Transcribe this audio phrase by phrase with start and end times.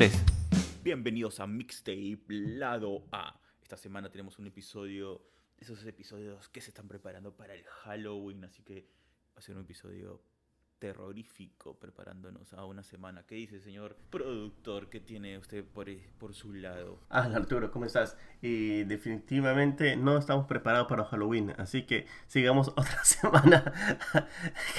[0.00, 0.14] 3.
[0.82, 3.38] Bienvenidos a Mixtape Lado A.
[3.60, 5.20] Esta semana tenemos un episodio,
[5.58, 8.88] esos episodios que se están preparando para el Halloween, así que
[9.34, 10.22] va a ser un episodio
[10.78, 13.26] terrorífico preparándonos a una semana.
[13.26, 14.88] ¿Qué dice, señor productor?
[14.88, 17.02] ¿Qué tiene usted por, por su lado?
[17.10, 18.16] Ah, Arturo, ¿cómo estás?
[18.40, 23.70] Y definitivamente no estamos preparados para Halloween, así que sigamos otra semana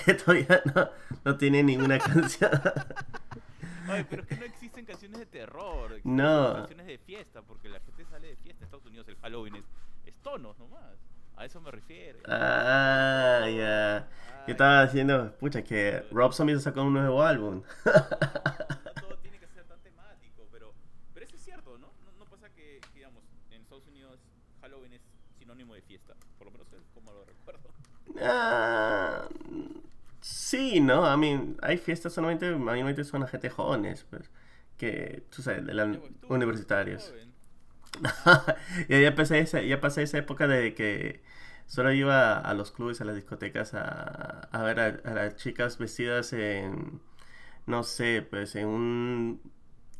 [0.04, 0.90] que todavía no,
[1.24, 2.50] no tiene ninguna canción.
[3.88, 6.54] Ay, pero es que no existen canciones de terror, No.
[6.56, 9.66] canciones de fiesta, porque la gente sale de fiesta en Estados Unidos, el Halloween es,
[10.06, 10.98] es tonos nomás.
[11.38, 12.20] A eso me refiero.
[12.28, 14.08] Ah, ya.
[14.48, 17.64] Yo estaba diciendo, pucha, que Rob Zombie sacó un nuevo álbum.
[17.86, 20.74] no todo tiene que ser tan temático, pero,
[21.14, 21.88] pero eso es cierto, ¿no?
[22.06, 24.20] No, no pasa que, que, digamos, en Estados Unidos
[24.62, 25.02] Halloween es
[25.40, 27.70] sinónimo de fiesta, por lo menos es como lo recuerdo.
[28.22, 29.28] Ah,
[30.52, 31.12] sí, ¿no?
[31.12, 34.30] I mean, hay fiestas solamente, mayormente son a gente jóvenes, pues,
[34.78, 37.14] que, tú sabes, de la pues, tú, universitarios.
[38.90, 41.22] ya, ya pasé esa, ya pasé esa época de que
[41.68, 45.78] solo iba a los clubes, a las discotecas a, a ver a, a las chicas
[45.78, 47.02] vestidas en,
[47.66, 49.42] no sé, pues en un,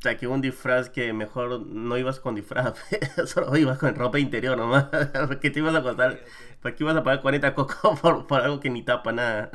[0.02, 2.74] sea, que un disfraz que mejor no ibas con disfraz,
[3.26, 4.86] solo ibas con ropa interior nomás,
[5.28, 6.20] porque te ibas a costar.
[6.60, 9.50] ¿para qué ibas a pagar 40 cocos por, por algo que ni tapa nada?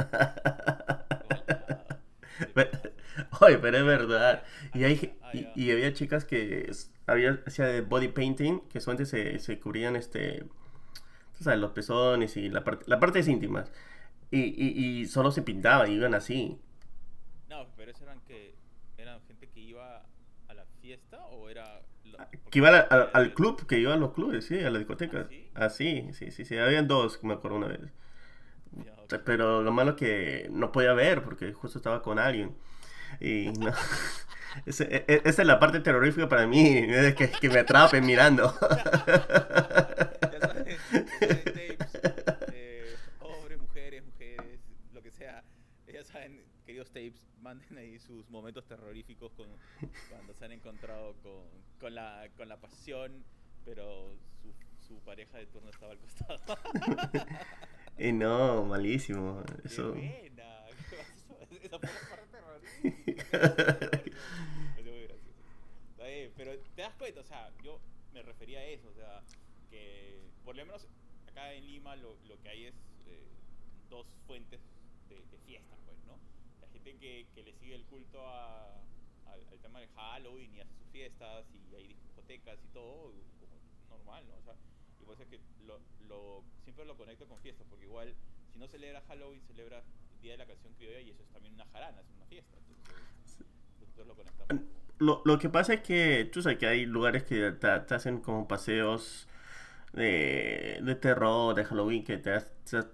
[2.53, 2.69] Pero-
[3.41, 4.43] Oye, pero es verdad.
[4.75, 9.05] Y, hay, Ah, y, y había chicas que es- había hacía body painting, que solamente
[9.05, 10.45] se, se cubrían este,
[11.39, 13.71] sabes, los pezones y la parte, la parte íntimas.
[14.29, 16.59] Y, y, y solo se pintaban, iban así.
[17.49, 18.53] No, pero eso eran que
[18.97, 20.03] eran gente que iba
[20.87, 24.45] fiesta o era la- Que iba al, al- al club, que iban a los clubes,
[24.45, 25.27] sí, a la discoteca.
[25.53, 26.03] ¿Ah, sí?
[26.05, 26.57] Así, sí, sí, sí.
[26.57, 27.81] Habían dos, me acuerdo una vez.
[28.85, 29.15] Ya, ok.
[29.25, 32.55] Pero lo malo que no podía ver porque justo estaba con alguien.
[33.19, 33.71] Y no.
[34.65, 38.05] Ese- e- e- esa es la parte terrorífica para mí, es que, que me atrapen
[38.05, 38.53] mirando.
[40.31, 40.79] Ya ustedes,
[41.19, 41.77] tapes,
[42.53, 44.59] eh, hombres, mujeres, mujeres,
[44.93, 45.43] lo que sea.
[45.91, 49.47] Ya saben, queridos tapes, manden ahí sus momentos terroríficos con,
[50.09, 51.45] cuando se han encontrado con,
[51.79, 53.23] con, la, con la pasión,
[53.63, 54.53] pero su,
[54.85, 56.41] su pareja de turno estaba al costado.
[57.97, 59.45] Y no, malísimo.
[59.45, 59.95] ¡Qué Eso.
[61.63, 62.37] Esa fue la parte
[66.03, 67.79] bien, pero te das cuenta, o sea, yo
[68.13, 69.21] me refería a eso, o sea,
[69.69, 70.85] que por lo menos
[71.29, 72.75] acá en Lima lo, lo que hay es
[73.07, 73.25] eh,
[73.89, 74.59] dos fuentes
[75.09, 75.77] de, de fiesta,
[76.87, 78.81] gente que, que le sigue el culto a,
[79.25, 83.97] al, al tema de Halloween y hace sus fiestas y hay discotecas y todo, como
[83.97, 84.35] normal, ¿no?
[84.37, 84.55] O sea,
[85.01, 88.13] y por eso es que lo, lo, siempre lo conecto con fiestas, porque igual,
[88.51, 89.83] si no celebra Halloween, celebra
[90.15, 92.57] el Día de la Canción Criolla y eso es también una jarana, es una fiesta.
[93.79, 94.65] Entonces, lo conectamos.
[94.99, 98.19] Lo, lo que pasa es que tú sabes que hay lugares que te, te hacen
[98.19, 99.27] como paseos
[99.97, 102.31] de, de terror, de Halloween, que te,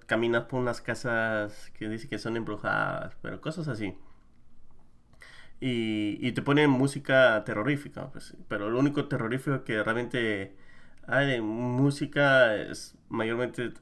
[0.07, 3.95] caminas por unas casas que dicen que son embrujadas, pero cosas así.
[5.59, 10.55] Y, y te ponen música terrorífica, pues, pero lo único terrorífico que realmente
[11.07, 13.73] hay de música es mayormente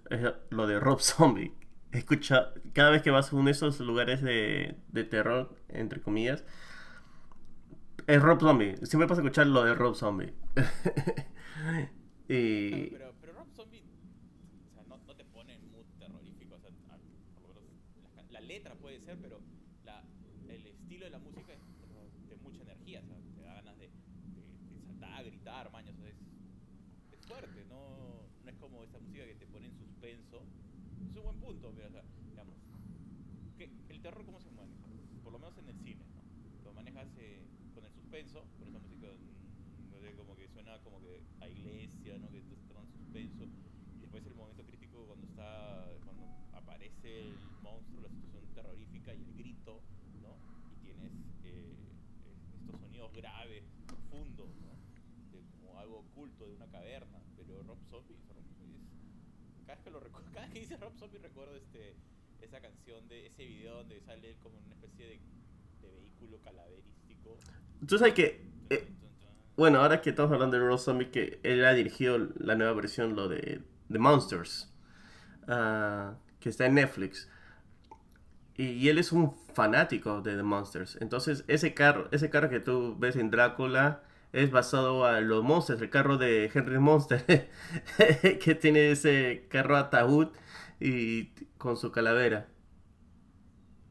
[0.52, 1.54] lo de Rob Zombie.
[1.92, 6.44] Escucha, cada vez que vas a uno de esos lugares de, de terror, entre comillas,
[8.08, 8.76] es Rob Zombie.
[8.84, 10.34] Siempre vas a escuchar lo de Rob Zombie.
[12.90, 13.84] pero Rob Zombie,
[14.70, 17.00] o sea, no, no te pone en mood terrorífico, o sea, a-
[17.42, 17.72] por lo menos
[18.04, 19.44] la, ca- la letra puede ser, pero
[19.84, 20.06] la,
[20.48, 23.78] el estilo de la música es como de mucha energía, o sea, te da ganas
[23.78, 23.92] de,
[24.34, 26.18] de- de saltar, gritar, maños, o sea, es,
[27.12, 30.48] es fuerte, no, no es como esa música que te pone en suspenso.
[31.10, 32.58] Es un buen punto, pero, o sea, digamos,
[33.58, 34.88] ¿qué- el terror cómo se maneja?
[35.24, 36.24] Por lo menos en el cine, ¿no?
[36.64, 40.80] Lo manejas eh, con el suspenso, con esa música mm, no sé, como que suena
[40.82, 42.30] como que a iglesia, ¿no?
[42.32, 43.50] Que te está en suspenso.
[43.98, 49.22] Y después el momento crítico cuando está, cuando aparece el monstruo, la situación terrorífica y
[49.24, 49.84] el grito,
[50.22, 50.40] ¿no?
[50.70, 51.14] Y tienes
[51.44, 54.80] eh, eh, estos sonidos graves, profundos, ¿no?
[55.32, 57.20] De como algo oculto de una caverna.
[57.38, 60.78] Pero Rob Zombie, Rob Zombie es- cada vez que lo recuerdo, cada vez que dice
[60.78, 61.96] Rob Zombie recuerdo este
[62.42, 65.20] esa canción de ese video donde sale él como una especie de,
[65.82, 67.38] de vehículo calaverístico.
[67.88, 68.42] Tú sabes que...
[68.72, 68.88] Eh,
[69.56, 73.16] bueno, ahora que estamos hablando de Rob Zombie, que él ha dirigido la nueva versión,
[73.16, 74.74] lo de The Monsters,
[75.48, 77.30] ah, que está en Netflix.
[78.58, 80.98] Y, y él es un fanático de The Monsters.
[81.00, 84.02] Entonces, ese carro, ese carro que tú ves en Drácula
[84.34, 87.50] es basado a los Monsters, el carro de Henry Monster,
[88.42, 90.30] que tiene ese carro ataúd
[90.80, 92.48] y con su calavera.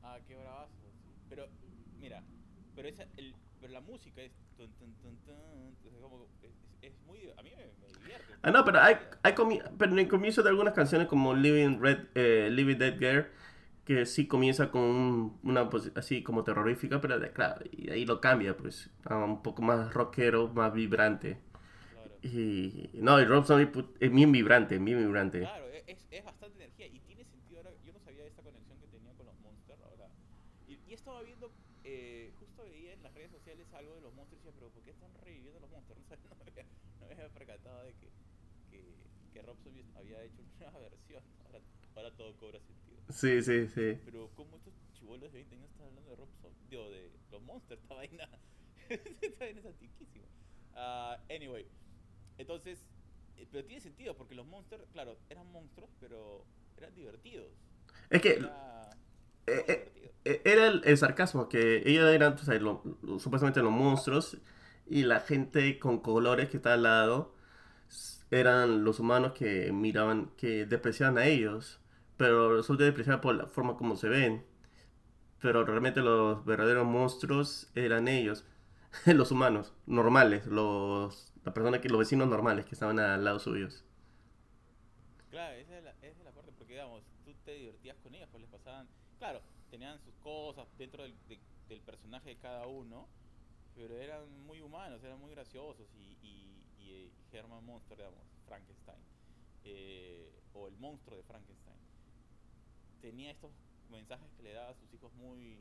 [0.02, 0.70] Ah, qué bravazo.
[1.28, 1.46] Pero,
[1.98, 2.22] mira,
[2.74, 6.26] pero, esa, el, pero la música es, tun, tun, tun, es, como,
[7.06, 7.30] muy...
[7.36, 8.34] A mí me, me divierte.
[8.42, 9.34] Ah, no, pero hay, hay
[9.78, 13.26] pero en el comienzo de algunas canciones como Living, Red, eh, Living Dead Girl,
[13.90, 18.20] que sí comienza con un- una así como terrorífica, pero de- claro, y ahí lo
[18.20, 21.38] cambia, pues, a un poco más rockero, más vibrante.
[21.90, 22.10] Claro.
[22.22, 25.40] Y no, y Rob Zombie es bien vibrante, bien vibrante.
[25.40, 27.72] Claro, e- es, es bastante energía y tiene sentido ahora.
[27.84, 30.08] Yo no sabía de esta conexión que tenía con los monsters ahora.
[30.68, 31.52] Y, y estaba viendo,
[31.84, 34.82] eh, justo veía en las redes sociales algo de los monsters y decía, pero ¿por
[34.84, 36.00] qué están reviviendo los monsters?
[36.10, 36.66] No, sabía- no, había,
[37.00, 38.12] no había percatado de que,
[38.70, 41.22] que, que Rob Zombie había hecho una versión.
[41.44, 41.60] Ahora,
[41.96, 42.89] ahora todo cobra sentido.
[43.12, 43.98] Sí, sí, sí.
[44.04, 47.42] Pero como estos chibolos de 20 años están hablando de Rob Zombie, digo, de los
[47.42, 48.28] monsters, esta vaina,
[48.88, 50.26] esta vaina es antiquísima.
[50.74, 51.66] Ah, anyway,
[52.38, 52.86] entonces,
[53.36, 56.46] eh, pero tiene sentido porque los monsters, claro, eran monstruos, pero
[56.76, 57.52] eran divertidos.
[58.10, 58.96] Es que Era,
[59.46, 62.82] eh, eh, eh, era el, el sarcasmo, que ellos eran tú sabes, lo-
[63.18, 64.38] supuestamente los monstruos
[64.86, 67.34] y la gente con colores que está al lado
[68.30, 71.80] eran los humanos que miraban, que despreciaban a ellos,
[72.20, 74.44] pero resulta despreciar por la forma como se ven.
[75.40, 78.44] Pero realmente los verdaderos monstruos eran ellos,
[79.06, 83.84] los humanos, normales, los, la persona que, los vecinos normales que estaban al lado suyos.
[85.28, 88.28] Claro, esa es la, esa es la parte, porque digamos, tú te divertías con ellos,
[88.30, 88.88] pues les pasaban,
[89.18, 93.08] claro, tenían sus cosas dentro del, de- del personaje de cada uno,
[93.74, 99.04] pero eran muy humanos, eran muy graciosos y, y, y, eh, Herman Monster, digamos, Frankenstein,
[99.64, 101.78] eh, o el monstruo de Frankenstein,
[103.00, 103.50] tenía estos
[103.90, 105.58] mensajes que le daba a sus hijos muy,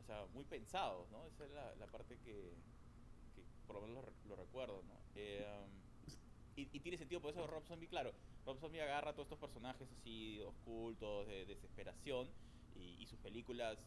[0.00, 1.26] o sea, muy pensados, ¿no?
[1.26, 2.52] Esa es la, la parte que,
[3.34, 4.94] que por lo menos lo, lo recuerdo, ¿no?
[5.14, 5.70] Eh, um,
[6.56, 8.12] y, y tiene sentido por eso Rob Zombie, claro.
[8.46, 12.28] Rob Zombie agarra todos estos personajes así ocultos, de desesperación,
[12.76, 13.78] y, y sus películas,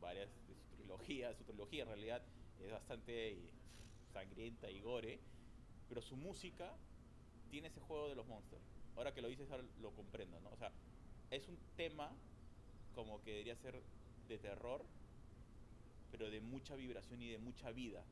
[0.00, 2.22] varias de su trilogía, su trilogía en realidad
[2.60, 3.50] es bastante eh,
[4.12, 5.18] sangrienta y gore,
[5.88, 6.76] pero su música
[7.50, 8.62] tiene ese juego de los monsters.
[8.96, 10.50] Ahora que lo dices, ahora lo comprendo, ¿no?
[10.50, 10.70] O sea,
[11.30, 12.10] es un tema
[12.94, 13.82] como que debería ser
[14.28, 14.84] de terror,
[16.10, 18.02] pero de mucha vibración y de mucha vida.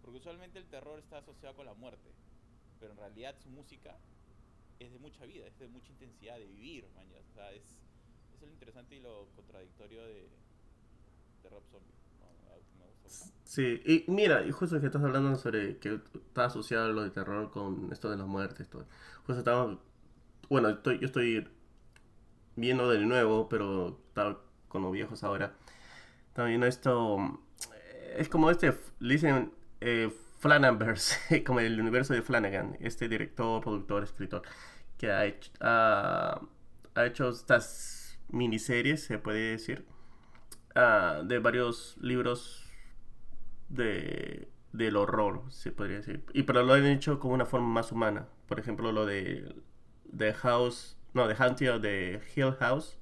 [0.00, 2.10] Porque usualmente el terror está asociado con la muerte,
[2.80, 3.96] pero en realidad su música
[4.80, 7.22] es de mucha vida, es de mucha intensidad, de vivir, mañas.
[7.30, 7.62] O sea, es,
[8.34, 10.28] es lo interesante y lo contradictorio de,
[11.42, 12.02] de Rob Zombie.
[13.52, 17.50] Sí, y mira, y justo que estás hablando sobre que está asociado lo de terror
[17.50, 18.86] con esto de la muerte, esto.
[19.26, 19.78] Justo estaba,
[20.48, 21.46] bueno, estoy, yo estoy
[22.56, 25.54] viendo de nuevo, pero estaba con los viejos ahora.
[26.36, 27.18] Viendo esto,
[27.74, 30.10] eh, es como este, le dicen eh,
[31.46, 34.42] como el universo de Flanagan, este director, productor, escritor,
[34.98, 36.40] que ha hecho, ha,
[36.94, 39.86] ha hecho estas miniseries, se puede decir,
[40.74, 42.70] ah, de varios libros
[43.68, 46.24] de, del horror, se podría decir.
[46.32, 48.26] Y pero lo han hecho con una forma más humana.
[48.48, 49.54] Por ejemplo, lo de
[50.16, 52.96] The House, no, The Haunting of the Hill House.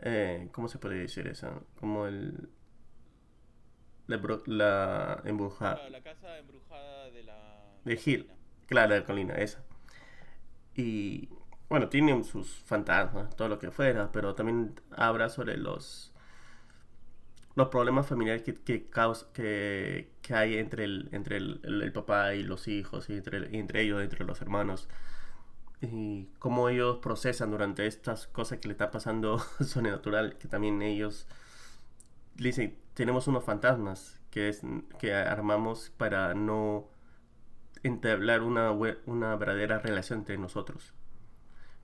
[0.00, 1.64] Eh, ¿Cómo se podría decir eso?
[1.78, 2.48] Como el...
[4.06, 5.82] La, embru- la embrujada.
[5.84, 7.64] La, la casa embrujada de la...
[7.84, 8.26] De Hill.
[8.26, 8.34] colina.
[8.66, 9.64] Claro, la colina, esa.
[10.74, 11.28] Y
[11.68, 16.12] bueno, tiene sus fantasmas, todo lo que fuera, pero también habla sobre los
[17.54, 21.92] los problemas familiares que, que, caus- que, que hay entre el, entre el, el- el
[21.92, 24.88] papá y los hijos, y entre, entre ellos, entre los hermanos.
[25.80, 31.26] Y cómo ellos procesan durante estas cosas que le está pasando sobrenatural, que también ellos
[32.36, 34.62] dicen, tenemos unos fantasmas que, es,
[34.98, 36.88] que armamos para no
[37.82, 40.94] entablar una, una verdadera relación entre nosotros.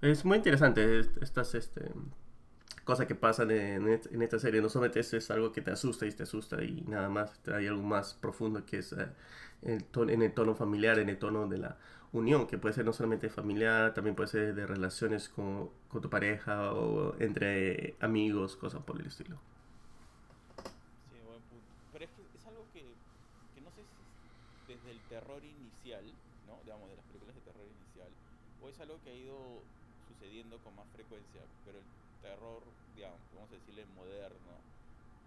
[0.02, 1.90] Es muy interesante es- estas este,
[2.84, 4.60] cosas que pasan en, et- en esta serie.
[4.62, 7.40] No solamente es, es algo que te asusta y te asusta y nada más.
[7.54, 9.08] Hay algo más profundo que es eh,
[9.62, 11.78] el tono- en el tono familiar, en el tono de la
[12.12, 16.10] unión, que puede ser no solamente familiar, también puede ser de relaciones con, con tu
[16.10, 19.40] pareja o entre amigos, cosas por el estilo.
[21.10, 21.72] Sí, buen punto.
[21.92, 22.80] Pero es que es algo que,
[23.54, 26.04] que no sé si es desde el terror inicial,
[26.46, 26.60] ¿no?
[26.64, 28.10] Digamos, de las películas de terror inicial,
[28.60, 29.62] o es algo que ha ido
[30.08, 31.84] sucediendo con más frecuencia, pero el
[32.20, 32.62] terror,
[32.94, 34.60] digamos, vamos a decirle moderno,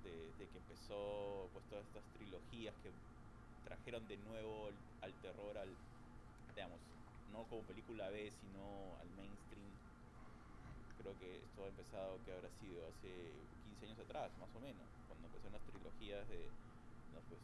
[0.03, 2.91] de, de que empezó pues todas estas trilogías que
[3.65, 4.69] trajeron de nuevo
[5.01, 5.69] al, terror al,
[6.55, 6.79] digamos,
[7.31, 9.67] no como película B, sino al mainstream.
[10.97, 13.11] Creo que esto ha empezado, que habrá sido hace
[13.67, 16.47] 15 años atrás, más o menos, cuando empezaron las trilogías de,
[17.13, 17.39] no, pues,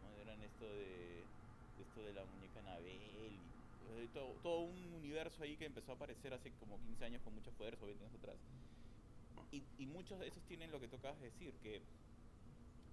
[0.00, 3.34] ¿cómo eran esto de, de esto de la muñeca Anabel?
[3.98, 7.34] Eh, todo, todo un universo ahí que empezó a aparecer hace como 15 años con
[7.34, 8.36] mucha fuerza, o 20 años atrás.
[9.50, 11.80] Y, y muchos de esos tienen lo que de decir, que,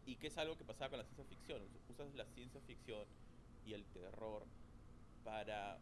[0.05, 1.61] y que es algo que pasaba con la ciencia ficción.
[1.89, 3.05] Usas la ciencia ficción
[3.65, 4.43] y el terror
[5.25, 5.77] para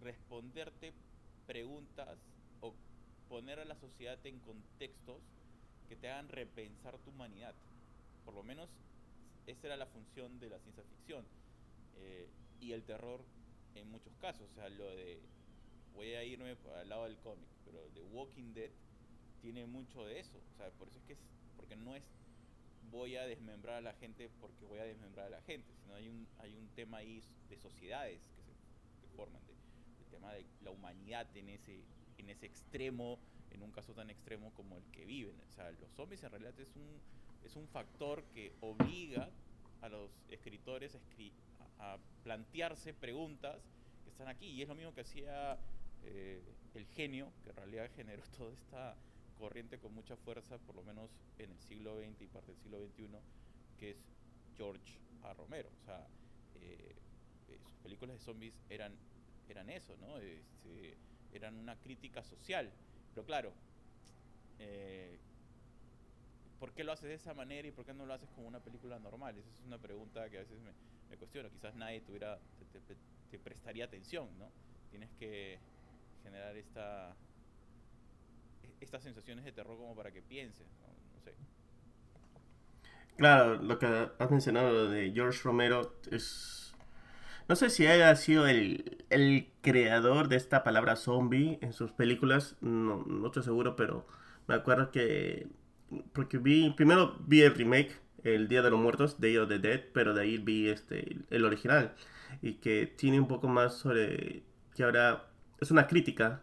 [0.00, 0.94] responderte
[1.46, 2.18] preguntas
[2.62, 2.72] o
[3.28, 5.20] poner a la sociedad en contextos
[5.88, 7.54] que te hagan repensar tu humanidad.
[8.24, 8.70] Por lo menos
[9.46, 11.26] esa era la función de la ciencia ficción.
[11.96, 13.22] Eh, y el terror
[13.74, 14.48] en muchos casos.
[14.50, 15.20] O sea, lo de.
[15.94, 18.70] Voy a irme al lado del cómic, pero The Walking Dead
[19.42, 20.38] tiene mucho de eso.
[20.54, 21.18] O sea, por eso es que es.
[21.56, 22.02] Porque no es
[22.92, 26.08] voy a desmembrar a la gente porque voy a desmembrar a la gente, sino hay
[26.08, 28.41] un, hay un tema ahí de sociedades que
[29.16, 31.84] forman, de, el tema de la humanidad en ese,
[32.18, 33.18] en ese extremo,
[33.50, 35.40] en un caso tan extremo como el que viven.
[35.48, 37.00] O sea, los zombies en realidad es un,
[37.44, 39.30] es un factor que obliga
[39.80, 40.96] a los escritores
[41.78, 43.60] a, a plantearse preguntas
[44.04, 44.46] que están aquí.
[44.46, 45.58] Y es lo mismo que hacía
[46.04, 46.42] eh,
[46.74, 48.96] el genio, que en realidad generó toda esta
[49.38, 52.78] corriente con mucha fuerza, por lo menos en el siglo XX y parte del siglo
[52.78, 53.08] XXI,
[53.78, 54.04] que es
[54.56, 55.34] George A.
[55.34, 55.68] Romero.
[55.80, 56.06] O sea,
[56.54, 56.94] eh,
[57.82, 58.92] películas de zombies eran,
[59.48, 60.18] eran eso, ¿no?
[60.18, 60.96] Este,
[61.32, 62.70] eran una crítica social.
[63.14, 63.52] Pero claro,
[64.58, 65.18] eh,
[66.58, 68.60] ¿por qué lo haces de esa manera y por qué no lo haces como una
[68.60, 69.36] película normal?
[69.38, 70.72] Esa es una pregunta que a veces me,
[71.10, 71.50] me cuestiono.
[71.50, 72.38] Quizás nadie tuviera,
[73.30, 74.50] te, prestaría atención, ¿no?
[74.90, 75.58] Tienes que
[76.22, 77.16] generar esta
[78.80, 80.66] estas sensaciones de terror como para que pienses.
[83.16, 83.86] Claro, lo que
[84.18, 86.71] has mencionado de George Romero es...
[87.48, 92.56] No sé si haya sido el, el creador de esta palabra zombie en sus películas,
[92.60, 94.06] no, no estoy seguro, pero
[94.46, 95.48] me acuerdo que...
[96.12, 99.82] Porque vi, primero vi el remake, El Día de los Muertos, Day of the Dead,
[99.92, 101.94] pero de ahí vi este, el original,
[102.40, 104.42] y que tiene un poco más sobre...
[104.74, 105.28] que ahora
[105.60, 106.42] es una crítica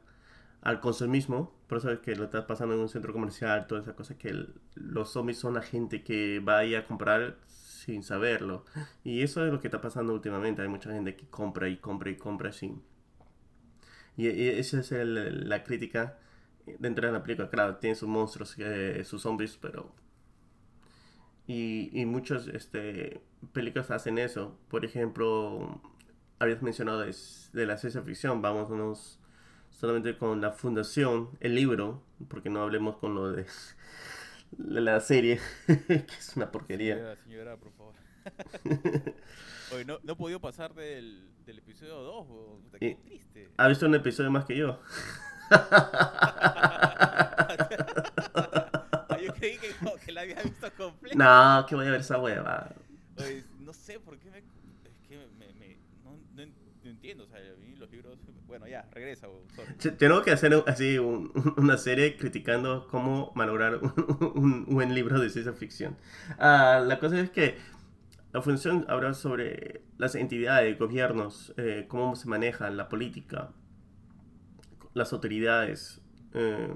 [0.61, 3.95] al consumismo, por eso es que lo estás pasando en un centro comercial, toda esa
[3.95, 7.37] cosa, que los zombies son la gente que va a comprar
[7.89, 8.65] sin saberlo.
[9.03, 12.09] Y eso es lo que está pasando últimamente, hay mucha gente que compra y compra
[12.09, 12.81] y compra sin...
[14.17, 16.19] Y, esa es la crítica
[16.77, 19.93] dentro de la película, claro, tiene sus monstruos, eh, sus zombies, pero...
[21.47, 23.21] Y, y muchas este,
[23.53, 24.59] películas hacen eso.
[24.67, 25.81] Por ejemplo,
[26.37, 27.15] habías mencionado de,
[27.53, 29.19] de la ciencia ficción, vamos unos
[29.71, 33.47] solamente con la fundación, el libro, porque no hablemos con lo de
[34.57, 36.95] la serie, que es una porquería.
[36.95, 37.93] Señora, señora por favor.
[39.73, 42.27] Oye, no, no he podido pasar del, del episodio 2,
[42.79, 43.49] qué Y- triste.
[43.57, 44.79] ¿Ha visto un episodio más que yo?
[49.09, 51.15] Ah, yo creí que, como que la había visto completa.
[51.17, 52.69] No, que voy a ver esa hueva.
[53.17, 54.37] Oye, no sé por qué me.
[54.39, 55.27] Es que me.
[55.53, 56.51] me no, no
[56.83, 58.17] no entiendo, o sea, a mí los libros.
[58.49, 59.27] Bueno, ya, regresa,
[59.97, 63.93] Tengo que hacer así un- una serie criticando cómo malograr un,
[64.35, 65.95] un buen libro de ciencia ficción.
[66.39, 67.55] Ah, la cosa es que
[68.33, 73.51] la función habla sobre las entidades, gobiernos, eh, cómo se maneja la política,
[74.93, 76.01] las autoridades,
[76.33, 76.73] eh,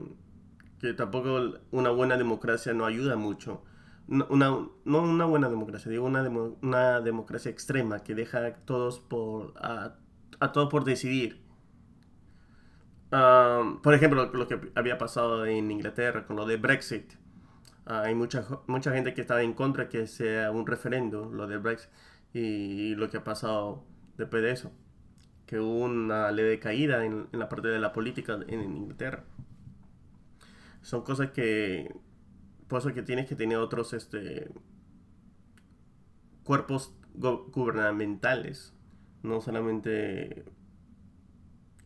[0.80, 3.64] que tampoco una buena democracia no ayuda mucho.
[4.08, 4.50] No una,
[4.86, 9.54] no una buena democracia, digo una, demo- una democracia extrema que deja a todos por,
[9.58, 9.96] a,
[10.40, 11.42] a todos por decidir.
[13.14, 17.14] Um, por ejemplo, lo que había pasado en Inglaterra con lo de Brexit.
[17.86, 21.58] Ah, hay mucha, mucha gente que estaba en contra que sea un referendo, lo de
[21.58, 21.92] Brexit,
[22.34, 23.84] y, lo que ha pasado
[24.18, 24.72] después de eso.
[25.46, 29.26] Que hubo una leve caída en, la parte de la política en, Inglaterra.
[30.82, 31.94] Son cosas que.
[32.68, 34.50] Por eso que tienes que tener otros este,
[36.44, 38.74] cuerpos gubernamentales,
[39.22, 40.46] no solamente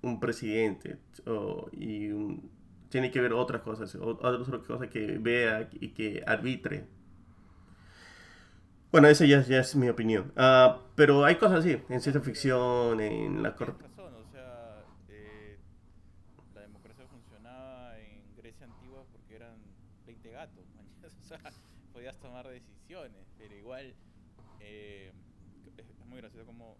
[0.01, 2.49] un presidente o- y un-
[2.89, 6.85] tiene que ver otras cosas, otras cosas que vea y que arbitre.
[8.91, 10.31] Bueno, esa ya, es- ya es mi opinión.
[10.37, 13.83] Ah, pero hay cosas así, en ciencia ficción, en la corte.
[13.83, 15.57] razón, o sea, eh,
[16.55, 19.57] la democracia funcionaba en Grecia antigua porque eran
[20.05, 20.63] 20 gatos,
[21.03, 21.39] o sea,
[21.93, 23.93] podías tomar decisiones, pero igual
[24.61, 25.11] eh,
[25.77, 26.77] es, es muy gracioso como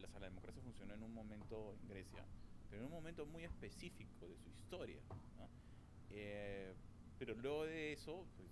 [0.00, 2.24] la, la democracia funcionó en un momento en Grecia,
[2.72, 4.98] pero en un momento muy específico de su historia,
[5.36, 5.46] ¿no?
[6.08, 6.72] Eh,
[7.18, 8.48] pero luego de eso, pues,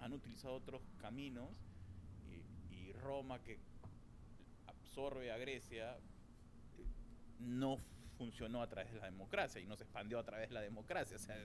[0.00, 1.56] han utilizado otros caminos
[2.70, 3.58] y, Roma que
[4.66, 5.96] absorbe a Grecia
[7.38, 7.78] no
[8.16, 11.16] funcionó a través de la democracia y no se expandió a través de la democracia.
[11.16, 11.36] O sea,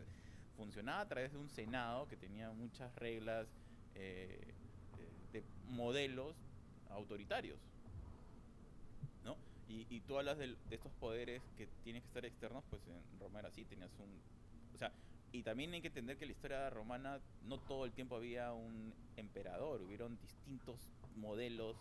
[0.55, 3.47] funcionaba a través de un Senado que tenía muchas reglas
[3.95, 4.53] eh,
[5.31, 6.35] de modelos
[6.89, 7.59] autoritarios.
[9.69, 13.19] Y, y tú hablas del- de, estos poderes que tienen que estar externos, pues en
[13.19, 14.09] Roma era así, tenías un...
[14.73, 14.91] O sea,
[15.31, 18.51] y también hay que entender que en la historia romana no todo el tiempo había
[18.51, 20.79] un emperador, hubieron distintos
[21.15, 21.77] modelos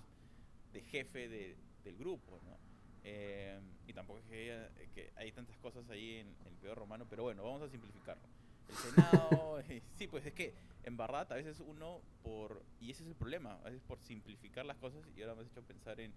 [0.72, 2.58] de jefe de- del grupo, ¿no?
[3.04, 6.74] Eh, y tampoco es que, haya- que hay tantas cosas ahí en, en el Imperio
[6.74, 8.22] Romano, pero bueno, vamos a simplificarlo.
[8.68, 10.52] El Senado, eh, sí, pues es que
[10.84, 14.66] en verdad a veces uno por, y ese es el problema, a veces por simplificar
[14.66, 16.12] las cosas, y ahora me has hecho pensar en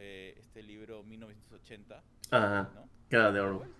[0.00, 2.70] eh, este libro 1980, Ajá.
[2.74, 2.88] ¿no?
[3.08, 3.70] Queda de Orwell.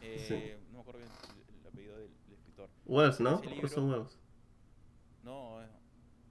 [0.00, 1.10] Eh, No me acuerdo bien
[1.50, 2.70] el, el apellido del, del escritor.
[2.86, 3.40] Wells, ¿no?
[3.42, 4.18] Libro- Orson Welles.
[5.22, 5.66] No, eh,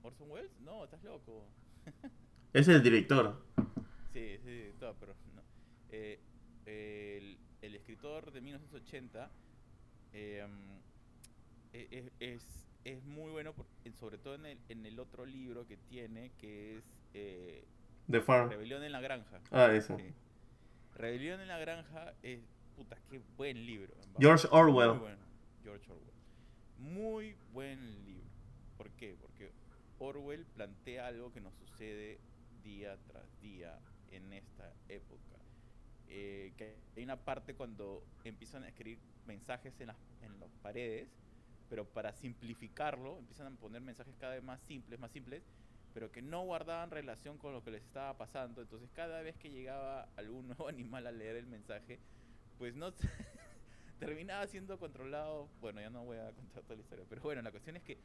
[0.02, 1.44] Orson Welles, no, estás loco.
[2.52, 3.42] Es el director.
[4.12, 5.42] Sí, sí, todo, pero no.
[5.90, 6.20] Eh,
[6.66, 9.30] el, el escritor de 1980
[10.12, 13.54] eh, mm, e- e- es, es muy bueno,
[13.98, 17.64] sobre todo en el, en el otro libro que tiene, que es eh,
[18.10, 18.50] The Farm.
[18.50, 19.40] Rebelión en la Granja.
[19.50, 19.96] Ah, ese.
[19.96, 20.14] Sí.
[20.94, 22.40] Rebelión en la Granja es,
[22.76, 23.94] puta, qué buen libro.
[24.18, 24.90] George Orwell.
[24.90, 25.24] Muy bueno,
[25.62, 26.12] George Orwell.
[26.78, 28.28] Muy buen libro.
[28.76, 29.16] ¿Por qué?
[29.20, 29.50] Porque
[29.98, 32.18] Orwell plantea algo que nos sucede
[32.62, 33.78] día tras día
[34.10, 35.36] en esta época.
[36.08, 41.08] Eh, que hay una parte cuando empiezan a escribir mensajes en las, en las paredes,
[41.70, 45.42] pero para simplificarlo, empiezan a poner mensajes cada vez más simples, más simples,
[45.92, 48.62] pero que no guardaban relación con lo que les estaba pasando.
[48.62, 52.04] Entonces, cada vez que llegaba algún nuevo animal a leer el mensaje,
[52.56, 52.94] pues no
[53.98, 55.54] terminaba siendo controlado.
[55.56, 58.04] Bueno, ya no voy a contar toda la historia, pero bueno, la cuestión es que,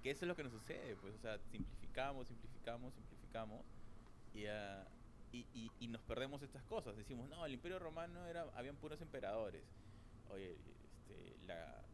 [0.00, 3.66] que eso es lo que nos sucede, pues, o sea, simplificamos, simplificamos, simplificamos
[4.32, 4.92] y, ah,
[5.30, 6.96] y, y- y nos perdemos estas cosas.
[6.96, 9.76] Decimos, no, el Imperio Romano era, habían puros emperadores.
[10.24, 11.85] Oye, este, la,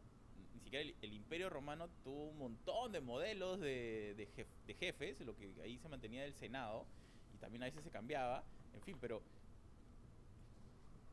[0.72, 5.20] siquiera el, el Imperio Romano tuvo un montón de modelos de, de, jef- de jefes,
[5.20, 6.86] lo que ahí se mantenía el Senado,
[7.34, 9.20] y también a veces se cambiaba, en fin, pero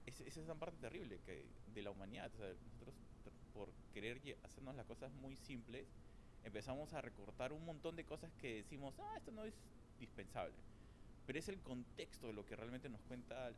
[0.05, 1.43] es- esa es la parte terrible que,
[1.73, 2.31] de la humanidad.
[2.33, 2.95] O sea, nosotros,
[3.25, 5.85] tr- por querer hacernos las cosas muy simples,
[6.45, 9.53] empezamos a recortar un montón de cosas que decimos, ah, esto no es
[9.99, 10.55] dispensable.
[11.25, 13.51] Pero es el contexto de lo que realmente nos cuenta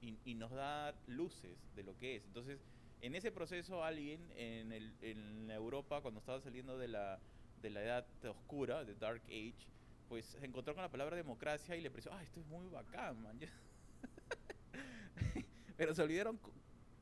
[0.00, 2.24] y, y nos da luces de lo que es.
[2.26, 2.58] Entonces,
[3.04, 7.20] en ese proceso, alguien en, el, en Europa, cuando estaba saliendo de la,
[7.60, 9.68] de la edad oscura, de Dark Age,
[10.08, 13.22] pues se encontró con la palabra democracia y le pareció, ah, esto es muy bacán,
[13.22, 13.38] man.
[15.76, 16.40] Pero se olvidaron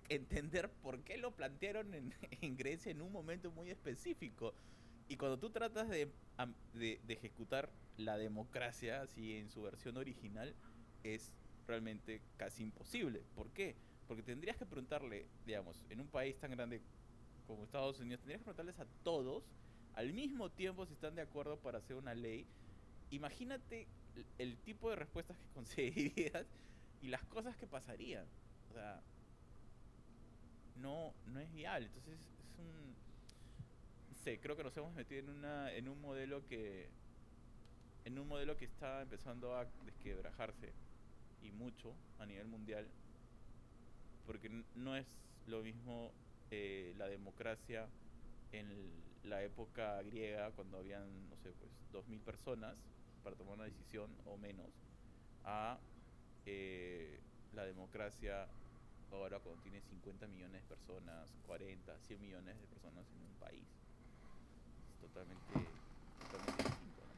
[0.08, 4.54] entender por qué lo plantearon en, en Grecia en un momento muy específico.
[5.06, 6.10] Y cuando tú tratas de,
[6.74, 10.52] de, de ejecutar la democracia así en su versión original,
[11.04, 11.32] es
[11.68, 13.22] realmente casi imposible.
[13.36, 13.76] ¿Por qué?
[14.12, 16.82] Porque tendrías que preguntarle, digamos, en un país tan grande
[17.46, 19.42] como Estados Unidos, tendrías que preguntarles a todos
[19.94, 22.46] al mismo tiempo si están de acuerdo para hacer una ley.
[23.08, 23.86] Imagínate
[24.36, 26.46] el, tipo de respuestas que conseguirías
[27.00, 28.26] y las cosas que pasarían.
[28.68, 29.00] O sea,
[30.76, 31.86] no, no es viable.
[31.86, 32.94] Entonces es un...
[34.42, 36.90] Creo que nos hemos metido en, una, en un modelo que...
[38.04, 40.74] En un modelo que está empezando a desquebrajarse
[41.40, 42.86] y mucho a nivel mundial
[44.26, 45.06] porque no es
[45.46, 46.12] lo mismo
[46.50, 47.88] eh, la democracia
[48.52, 48.66] en
[49.24, 52.78] la época griega cuando habían, no sé, pues 2.000 personas
[53.22, 54.70] para tomar una decisión o menos,
[55.44, 55.78] a
[56.46, 57.20] eh,
[57.54, 58.48] la democracia
[59.12, 63.64] ahora cuando tiene 50 millones de personas, 40, 100 millones de personas en un país.
[64.90, 65.42] Es totalmente,
[66.30, 67.14] totalmente distinto, ¿no?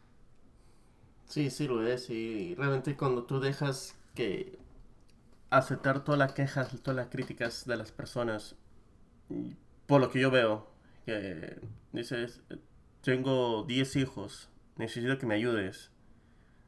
[1.26, 2.10] Sí, sí lo es.
[2.10, 4.58] Y realmente cuando tú dejas que
[5.58, 8.56] aceptar todas las quejas, todas las críticas de las personas,
[9.86, 10.70] por lo que yo veo,
[11.06, 11.60] que
[11.92, 12.42] dices,
[13.02, 15.90] tengo 10 hijos, necesito que me ayudes.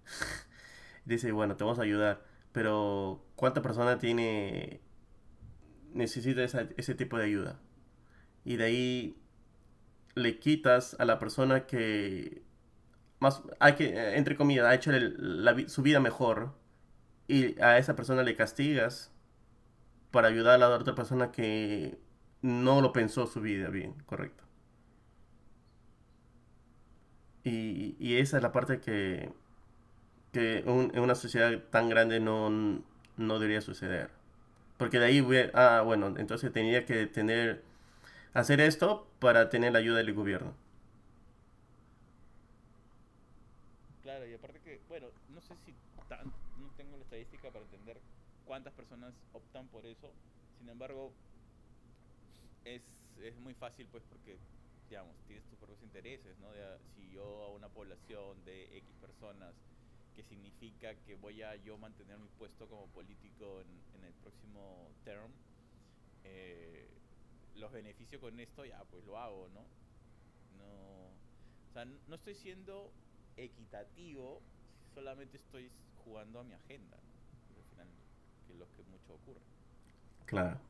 [1.05, 4.81] Dice, bueno, te vamos a ayudar, pero ¿cuánta persona tiene,
[5.93, 7.61] necesita ese tipo de ayuda?
[8.45, 9.23] Y de ahí
[10.15, 12.43] le quitas a la persona que
[13.19, 14.91] más hay que entre comillas ha hecho
[15.69, 16.55] su vida mejor
[17.29, 19.11] y a esa persona le castigas
[20.11, 21.99] para ayudar a la otra persona que
[22.43, 24.45] no lo pensó su vida bien, correcto.
[27.45, 29.33] Y, y esa es la parte que,
[30.33, 32.51] que un- en una sociedad tan grande no,
[33.17, 34.11] no debería suceder.
[34.79, 37.63] Porque de ahí, ah, bueno, entonces tenía que tener,
[38.35, 40.55] hacer esto para tener la ayuda del gobierno.
[44.03, 45.77] Claro, y aparte que, bueno, no sé si
[46.09, 47.05] tan, no tengo la
[47.53, 47.97] para entender
[48.45, 50.09] cuántas personas optan por eso.
[50.59, 51.13] Sin embargo,
[52.65, 52.83] es,
[53.23, 54.37] es muy fácil, pues, porque,
[54.89, 56.49] digamos, tienes tus propios intereses, ¿no?
[56.95, 59.55] Si yo a una población de X personas,
[60.15, 64.89] que significa que voy a yo mantener mi puesto como político en, en el próximo
[65.05, 65.31] term,
[66.25, 66.89] eh,
[67.55, 69.61] los beneficio con esto, ya, pues lo hago, ¿no?
[70.59, 71.09] No,
[71.69, 72.91] o sea, no estoy siendo
[73.37, 74.41] equitativo
[74.95, 75.71] solamente estoy
[76.05, 77.06] jugando a mi agenda.
[78.55, 79.41] Lo que mucho ocurre.
[80.27, 80.61] Claro.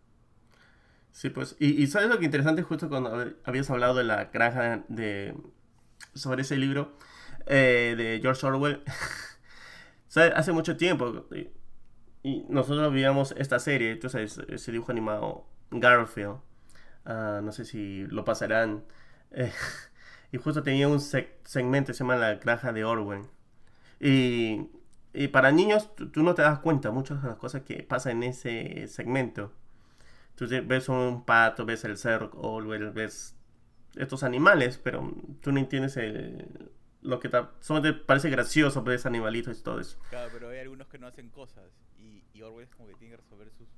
[1.13, 4.85] Sí, pues, y, sabes lo que interesante justo cuando hab- habías hablado de la granja
[4.89, 5.35] de
[6.15, 6.97] sobre ese libro
[7.47, 8.83] eh, de George Orwell.
[10.09, 10.33] ¿Sabes?
[10.37, 11.27] Hace mucho tiempo
[12.25, 16.39] y, nosotros veíamos esta serie, tú sabes, ese dibujo animado Garfield.
[17.07, 18.85] Ah, no sé si lo pasarán.
[20.33, 23.23] Y justo tenía un seg- segmento que se llama La granja de Orwell.
[24.01, 24.69] Y,
[25.17, 28.23] y para niños tú, tú no te das cuenta muchas de las cosas que pasan
[28.23, 29.53] en ese segmento.
[30.37, 33.37] Tú te- ves un pato, ves el cerro, Orwell, ves
[33.97, 36.71] estos animales, pero tú no entiendes el,
[37.03, 39.99] lo que ta- solamente parece gracioso, ves animalitos y todo eso.
[40.11, 41.65] Claro, pero hay algunos que no hacen cosas
[41.99, 43.69] y, y Orwell es como que tiene que resolver sus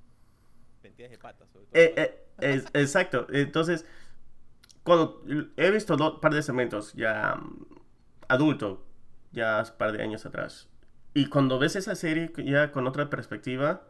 [0.82, 1.80] mentiras de patas, sobre todo.
[1.80, 3.26] Eh, eh, es- exacto.
[3.30, 3.84] Entonces,
[4.82, 5.22] cuando
[5.56, 7.66] he visto un par de segmentos ya mm,
[8.28, 8.84] adulto,
[9.32, 10.68] ya un par de años atrás,
[11.14, 13.82] y cuando ves esa serie ya con otra perspectiva,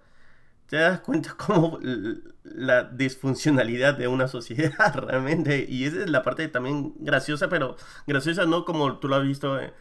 [0.68, 1.78] te das cuenta como
[2.44, 5.66] la disfuncionalidad de una sociedad realmente.
[5.68, 7.76] Y esa es la parte también graciosa, pero
[8.06, 9.72] graciosa no como tú lo has visto eh,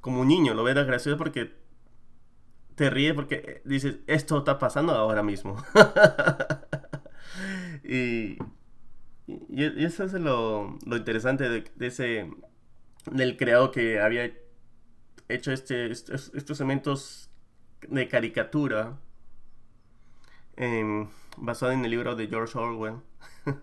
[0.00, 1.52] como un niño, lo ves gracioso porque
[2.74, 5.62] te ríes porque dices, esto está pasando ahora mismo.
[7.84, 8.38] y,
[9.26, 12.30] y- eso es lo, lo interesante de, de ese
[13.10, 14.30] del creador que había
[15.34, 17.30] hecho este, estos, estos elementos
[17.88, 18.98] de caricatura
[20.56, 22.96] em, basado en el libro de George Orwell.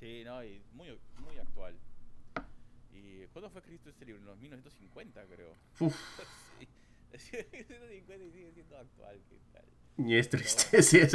[0.00, 1.74] Sí, no, y muy, muy actual.
[2.92, 4.20] ¿Y cuándo fue escrito este libro?
[4.20, 5.52] En los 1950, creo.
[5.80, 5.96] Uf,
[6.58, 6.68] sí,
[7.52, 9.64] 1950 y sigue siendo actual, ¿qué tal?
[10.06, 11.12] y es triste, sí, es-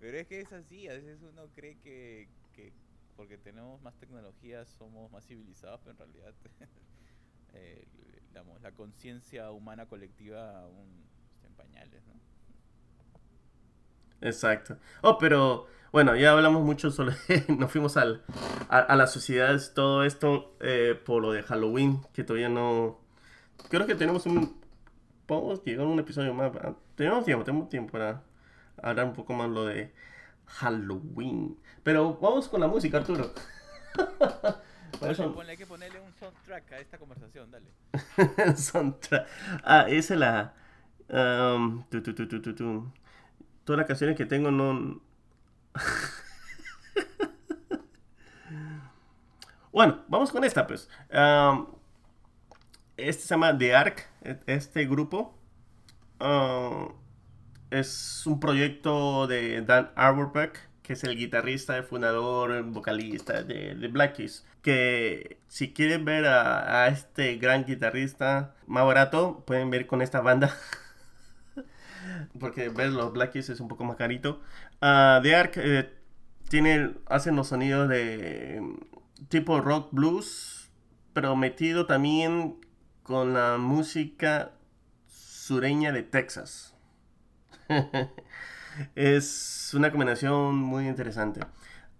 [0.00, 2.72] Pero es que es así, a veces uno cree que, que
[3.16, 6.34] porque tenemos más tecnología somos más civilizados, pero en realidad
[7.54, 7.86] eh,
[8.62, 12.14] la conciencia humana colectiva aún está en pañales, ¿no?
[14.20, 14.78] Exacto.
[15.02, 17.14] Oh, pero bueno, ya hablamos mucho sobre.
[17.48, 18.22] Nos fuimos al,
[18.68, 23.00] a, a las sociedades, todo esto eh, por lo de Halloween, que todavía no.
[23.70, 24.60] Creo que tenemos un.
[25.26, 26.52] Podemos llegar a un episodio más.
[26.94, 28.22] Tenemos tiempo, tenemos tiempo para
[28.82, 29.92] hablar un poco más lo de
[30.46, 31.58] Halloween.
[31.82, 33.32] Pero vamos con la música, Arturo.
[35.00, 37.66] Hay que ponerle un soundtrack a esta conversación, dale.
[38.56, 39.28] Soundtrack.
[39.62, 40.54] Ah, esa es la.
[41.08, 42.92] um, tu, tu, tu, tu, tu, tu.
[43.64, 45.00] Todas las canciones que tengo no.
[49.72, 50.88] bueno, vamos con esta, pues.
[51.12, 51.66] Um,
[52.96, 55.34] este se llama The Ark, e- este grupo.
[56.20, 56.92] Uh,
[57.70, 63.74] es un proyecto de Dan Auerbach, que es el guitarrista, el fundador, el vocalista de,
[63.74, 64.46] de Black Keys.
[64.62, 70.56] Que si quieren ver a, este gran guitarrista más barato, pueden ver con esta banda.
[72.38, 74.40] Porque ver los Black Keys es un poco más carito.
[74.80, 75.92] Ah, The Ark eh,
[76.48, 78.62] tiene, hacen los sonidos de
[79.28, 80.70] tipo rock blues,
[81.12, 82.60] pero metido también
[83.02, 84.52] con la música
[85.08, 86.75] sureña de Texas.
[88.94, 91.40] es una combinación muy interesante.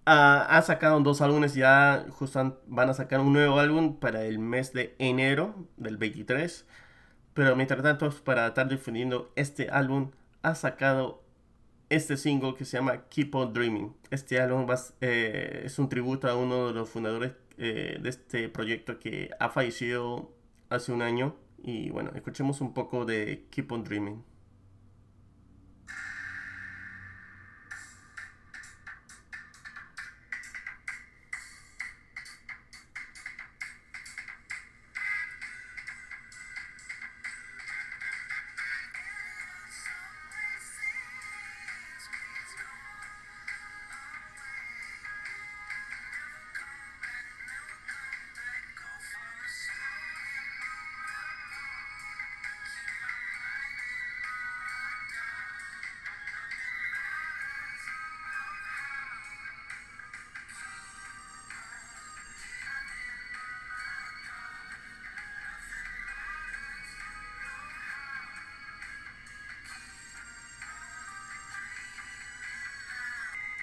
[0.07, 4.38] Ah, ha sacado dos álbumes ya, justo van a sacar un nuevo álbum para el
[4.38, 6.66] mes de enero del 23.
[7.35, 11.22] Pero mientras tanto, para estar difundiendo este álbum, ha sacado
[11.90, 13.96] este single que se llama Keep on Dreaming.
[14.11, 14.66] Este álbum
[15.00, 19.50] eh, es un tributo a uno de los fundadores eh, de este proyecto que ha
[19.50, 20.33] fallecido
[20.70, 21.37] hace un año.
[21.62, 24.36] Y bueno, escuchemos un poco de Keep on Dreaming.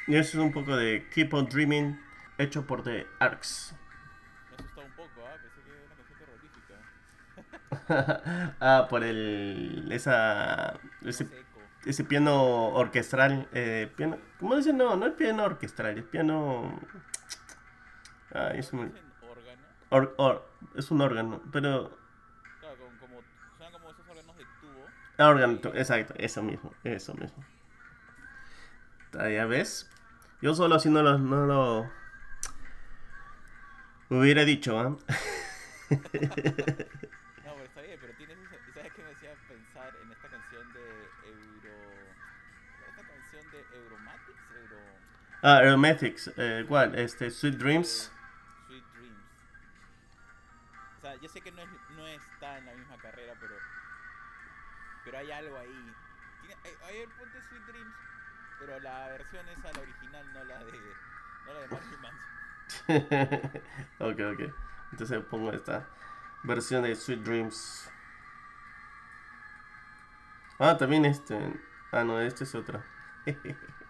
[0.08, 2.00] Y eso es un poco de Keep on Dreaming,
[2.38, 3.74] hecho por The Arcs.
[4.50, 5.36] Me asustó un poco, ¿ah?
[5.42, 6.20] Pensé que era una canción
[7.88, 8.56] terrorífica.
[8.60, 9.90] ah, por el.
[9.92, 10.80] esa.
[11.06, 11.28] ese,
[11.86, 13.48] ese piano orquestral.
[13.54, 14.78] Eh, piano, ¿Cómo dicen?
[14.78, 16.80] No, no es piano orquestral, es piano.
[18.34, 19.62] Ah, es un, ¿Dicen órgano?
[19.90, 21.98] or- or- es un órgano, pero.
[22.60, 23.22] Claro, como, como,
[23.58, 24.86] suenan como esos órganos de tubo
[25.30, 27.44] Organ, exacto, eso mismo, eso mismo.
[29.14, 29.90] Ya ves.
[30.42, 31.92] Yo solo así no lo, no lo
[34.10, 34.96] hubiera dicho, ¿ah?
[37.44, 40.28] No, pero está bien, pero tienes esa- ¿y ¿Sabes qué me hacía pensar en esta
[40.30, 41.76] canción de Euro.
[42.90, 44.42] Esta canción de Euromatics?
[44.62, 44.78] Euro.
[45.42, 46.96] Ah, Hermetics, eh, ¿cuál?
[46.98, 48.12] Este, Sweet Dreams.
[48.12, 48.18] eh,
[48.68, 49.24] Sweet Dreams.
[50.98, 53.56] O sea, yo sé que no, es, no está en la misma carrera, pero.
[55.06, 55.94] Pero hay algo ahí.
[56.42, 57.96] Tiene, hay, hay el ponte Sweet Dreams,
[58.66, 60.72] pero la versión esa, la original, no la de.
[61.46, 63.62] No la de Marilyn Manson.
[64.00, 64.56] ok, ok.
[64.92, 65.88] Entonces pongo esta
[66.44, 67.92] versión de Sweet Dreams.
[70.60, 71.60] Ah, también este.
[71.92, 72.84] Ah, no, este es otra.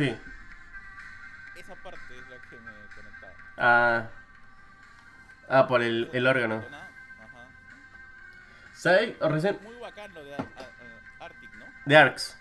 [0.00, 0.18] Sí.
[1.56, 3.32] Esa parte es la que me conectaba.
[3.58, 4.08] Ah.
[5.50, 6.64] Ah, por el, el órgano.
[6.66, 6.88] Ajá.
[8.72, 9.18] ¿Sabes?
[9.20, 9.58] Recién.
[9.62, 11.66] Muy bacán lo de Ar- Ar- eh, Arctic, ¿no?
[11.84, 12.39] De Arcs.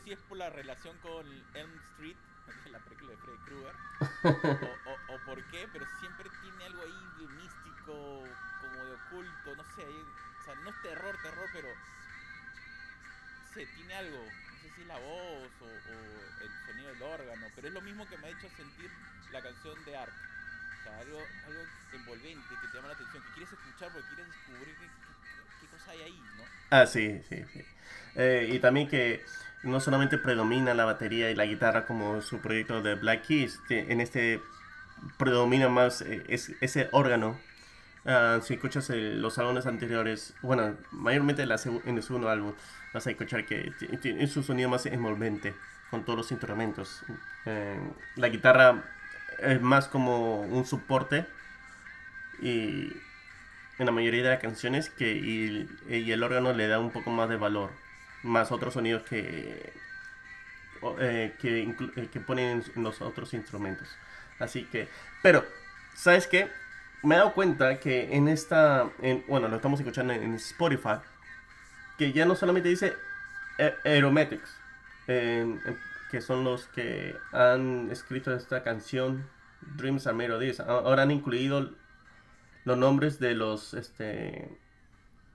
[0.00, 2.16] Sé si es por la relación con Elm Street,
[2.70, 3.74] la película de Freddy Krueger,
[4.86, 8.26] o, o, o por qué, pero siempre tiene algo ahí de místico,
[8.60, 10.04] como de oculto, no sé, ahí-
[10.40, 11.68] o sea, no es terror, terror, pero
[13.54, 15.96] sé, tiene algo, no sé si es la voz o, o
[16.40, 18.90] el sonido del órgano, pero es lo mismo que me ha hecho sentir
[19.32, 20.12] la canción de Ark.
[20.80, 21.60] O sea, algo, algo
[21.92, 25.66] envolvente que te llama la atención, que quieres escuchar porque quieres descubrir qué, qué- qué
[25.66, 26.44] cosa hay ahí, ¿no?
[26.70, 27.60] Ah, sí, sí, sí.
[28.14, 29.24] Eh, y también que
[29.62, 34.00] no solamente predomina la batería y la guitarra como su proyecto de Black Keys, en
[34.00, 34.40] este
[35.18, 37.38] predomina más eh, es, ese órgano.
[38.06, 41.50] Ah, si escuchas el- los álbumes anteriores, bueno, mayormente en
[41.96, 42.54] el segundo álbum,
[42.94, 45.54] vas a escuchar que tiene su sonido más envolvente
[45.90, 47.02] con todos los instrumentos.
[47.46, 47.78] Eh,
[48.16, 48.84] la guitarra
[49.40, 51.26] es más como un soporte
[52.40, 52.92] y
[53.78, 57.28] en la mayoría de las canciones que y el órgano le da un poco más
[57.28, 57.70] de valor,
[58.22, 59.72] más otros sonidos que
[60.98, 61.62] eh, que,
[61.96, 63.88] eh, que ponen en los otros instrumentos.
[64.38, 64.88] Así que,
[65.22, 65.44] pero,
[65.94, 66.48] ¿sabes qué?
[67.02, 70.96] Me he dado cuenta que en esta, en- bueno, lo estamos escuchando en Spotify,
[71.98, 72.94] que ya no solamente dice
[73.58, 74.56] eh, Aerometics,
[75.06, 75.78] en- en-
[76.10, 79.28] que son los que han escrito esta canción,
[79.76, 81.70] Dreams and Melodies, ahora han incluido
[82.64, 84.58] los nombres de los, este,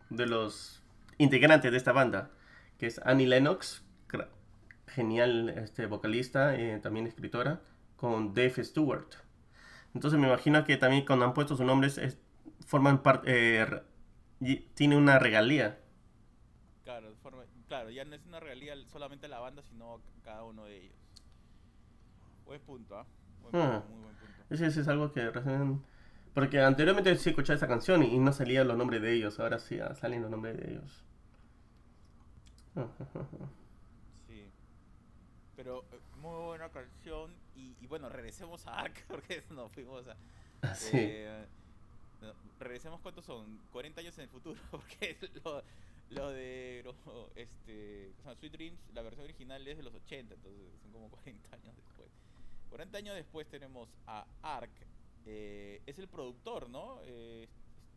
[0.09, 0.81] de los
[1.19, 2.31] integrantes de esta banda,
[2.77, 3.83] que es Annie Lennox,
[4.87, 7.61] genial este, vocalista, eh, también escritora,
[7.97, 9.07] con Dave Stewart.
[9.93, 12.17] Entonces me imagino que también cuando han puesto sus nombres es-
[12.65, 13.65] forman parte,
[14.73, 15.79] tiene una regalía.
[16.83, 20.77] Claro, forma- claro, ya no es una realidad solamente la banda, sino cada uno de
[20.83, 20.95] ellos.
[22.45, 23.05] Buen punto, ¿ah?
[23.41, 23.81] Buen Ah.
[23.81, 24.33] punto, muy buen punto.
[24.49, 25.81] Ese, ese es algo que recién...
[26.33, 29.57] Porque anteriormente sí escuchaba esa canción y, y no salían los nombres de ellos, ahora
[29.57, 31.03] sí ah, salen los nombres de ellos.
[34.27, 34.51] Sí.
[35.55, 37.33] Pero eh, muy buena canción.
[37.55, 40.15] Y, y bueno, regresemos a Ark, porque nos fuimos a.
[40.75, 40.89] Sí.
[40.93, 41.45] eh,
[42.21, 43.59] no, regresemos, ¿cuántos son?
[43.71, 45.63] 40 años en el futuro, porque lo,
[46.09, 50.33] lo de lo- este, o sea, Sweet Dreams, la versión original es de los 80,
[50.35, 52.09] entonces son como 40 años después.
[52.69, 54.71] 40 años después tenemos a Ark,
[55.25, 56.99] eh, es el productor, ¿no?
[57.03, 57.47] Eh,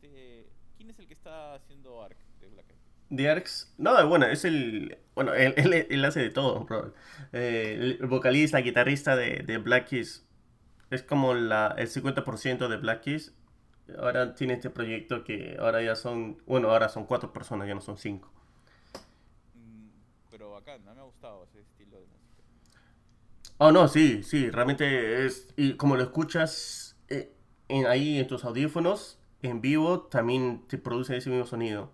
[0.02, 2.87] este, ¿Quién es el que está haciendo Ark de Black Eyed?
[3.14, 6.94] The Arcs, no, bueno, es el, bueno, él, él, él hace de todo, bro.
[7.32, 10.26] Eh, el vocalista, guitarrista de, de Black Keys,
[10.90, 13.34] es como la, el 50% de Black Keys.
[13.98, 17.80] Ahora tiene este proyecto que ahora ya son, bueno, ahora son cuatro personas, ya no
[17.82, 18.32] son cinco.
[19.54, 19.90] Mm,
[20.30, 22.42] Pero bacán, mí me ha gustado ese estilo de música.
[23.58, 25.48] Oh, no, sí, sí, realmente es.
[25.56, 27.32] Y como lo escuchas eh,
[27.68, 31.92] en, ahí en tus audífonos, en vivo, también te produce ese mismo sonido.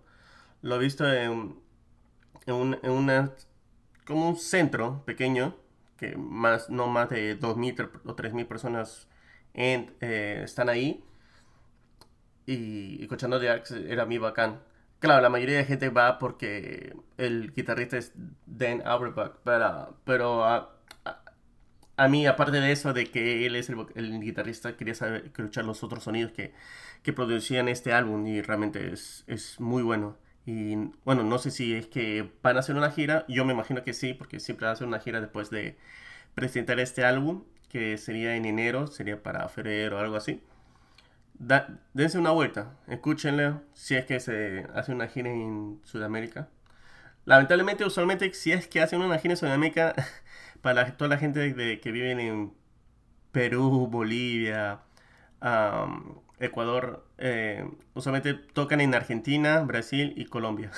[0.61, 1.55] Lo he visto en,
[2.47, 3.31] en, un, en una.
[4.07, 5.55] como un centro pequeño,
[5.97, 9.07] que más, no más de 2.000 o 3.000 personas
[9.55, 11.03] eh, están ahí.
[12.45, 14.59] Y escuchando de Axe era muy bacán.
[14.99, 18.13] Claro, la mayoría de gente va porque el guitarrista es
[18.45, 19.33] Dan Auerbach,
[20.05, 20.71] pero, a,
[21.05, 21.21] a-
[21.97, 25.65] a mí, aparte de eso, de que él es el, el guitarrista, quería saber, escuchar
[25.65, 26.53] los otros sonidos que,
[27.03, 30.17] que producían este álbum y realmente es, es muy bueno.
[30.45, 33.83] Y bueno, no sé si es que van a hacer una gira, yo me imagino
[33.83, 35.77] que sí, porque siempre hacen una gira después de
[36.35, 40.41] presentar este álbum, que sería en enero, sería para febrero o algo así.
[41.39, 46.49] Da- dense una vuelta, escúchenlo si es que se hace una gira en Sudamérica.
[47.25, 49.95] Lamentablemente, usualmente, si es que hacen una gira en Sudamérica,
[50.61, 52.53] para toda la gente de, que viven en
[53.31, 54.81] Perú, Bolivia,
[55.41, 60.71] am, Ecuador, eh, usualmente tocan en Argentina, Brasil y Colombia.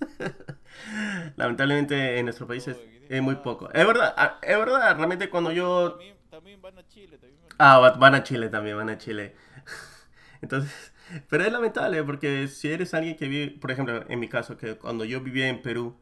[1.36, 3.70] Lamentablemente en nuestro país es, muy poco.
[3.72, 5.98] Es verdad, ah, es verdad, realmente cuando yo
[6.30, 9.34] También, van a Chile, también van Ah, va- van a Chile también, van a Chile.
[10.42, 10.92] Entonces,
[11.28, 14.76] pero es lamentable porque si eres alguien que vive, por ejemplo, en mi caso, que
[14.76, 15.96] cuando yo vivía en Perú,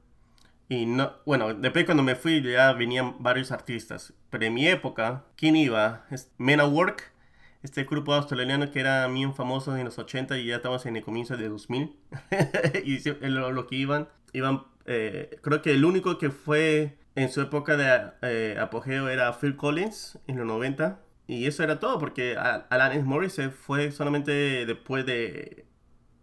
[0.68, 5.24] y no, bueno, después cuando me fui ya venían varios artistas, pero en mi época,
[5.36, 6.06] ¿quién iba?
[6.10, 7.12] Es Men at Work,
[7.62, 11.02] este grupo australiano que era bien famoso en los 80 y ya estamos en el
[11.02, 11.96] comienzo de 2000.
[12.84, 17.40] y lo, lo que iban, iban, eh, creo que el único que fue en su
[17.40, 21.00] época de eh, apogeo era Phil Collins en los 90.
[21.26, 25.64] Y eso era todo, porque Alanis Morissette fue solamente después de,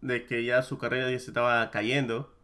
[0.01, 2.35] de que ya su carrera ya se estaba cayendo.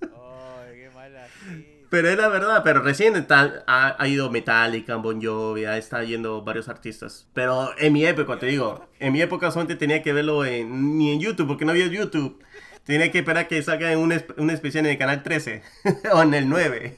[0.00, 1.81] Ay, qué mala gente.
[1.92, 6.42] Pero es la verdad, pero recién está- ha, ha ido Metallica, Bon Jovi, está yendo
[6.42, 7.28] varios artistas.
[7.34, 11.12] Pero en mi época, te digo, en mi época solamente tenía que verlo en, ni
[11.12, 12.42] en YouTube, porque no había YouTube.
[12.84, 15.62] Tenía que esperar que salga en un, un especial en el canal 13
[16.14, 16.96] o en el 9.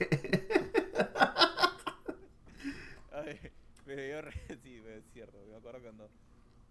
[3.11, 3.41] Ay,
[3.85, 4.31] pero yo
[4.63, 5.39] sí, es cierto.
[5.51, 6.11] Me acuerdo cuando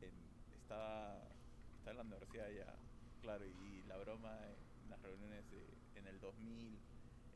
[0.01, 0.11] en-
[0.53, 1.29] estaba,
[1.85, 2.75] en la universidad ya,
[3.21, 4.37] claro, y la broma
[4.89, 5.45] las reuniones
[5.95, 6.79] en el 2000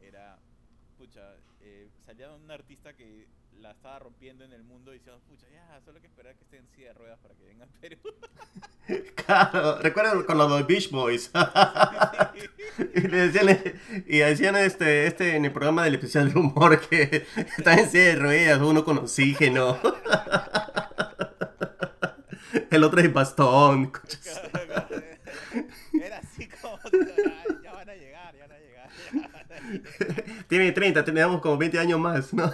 [0.01, 0.39] era,
[0.97, 3.27] pucha, eh, salía un artista que
[3.61, 6.43] la estaba rompiendo en el mundo y decíamos, pucha, ya, solo hay que esperar que
[6.43, 7.97] esté en silla de ruedas para que venga a Perú.
[9.15, 11.29] Claro, recuerdo con los Beach Boys.
[12.95, 13.73] y, le decían,
[14.05, 17.25] y decían este, este en el programa del especial de humor que
[17.57, 19.77] está en silla de ruedas, uno con oxígeno.
[22.71, 23.91] El otro es bastón.
[25.93, 28.89] Era así como, "Ay, ya van a llegar, ya van a llegar.
[29.13, 29.56] ya van a llegar".
[30.47, 32.51] Tiene 30, tenemos como 20 años más, ¿no?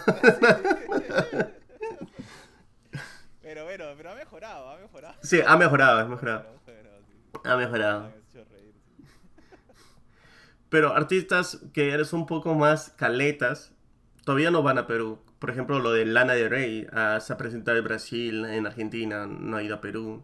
[3.42, 5.16] Pero bueno, pero ha mejorado, ha mejorado.
[5.22, 6.46] Sí, ha mejorado, ha mejorado.
[7.44, 8.12] Ha mejorado.
[10.70, 13.74] Pero artistas que eres un poco más caletas,
[14.26, 15.20] todavía no van a Perú.
[15.38, 19.28] Por ejemplo, lo de Lana del Rey, ah, se ha presentado en Brasil, en Argentina,
[19.28, 20.24] no ha ido a Perú.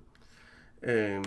[0.81, 1.21] Eh,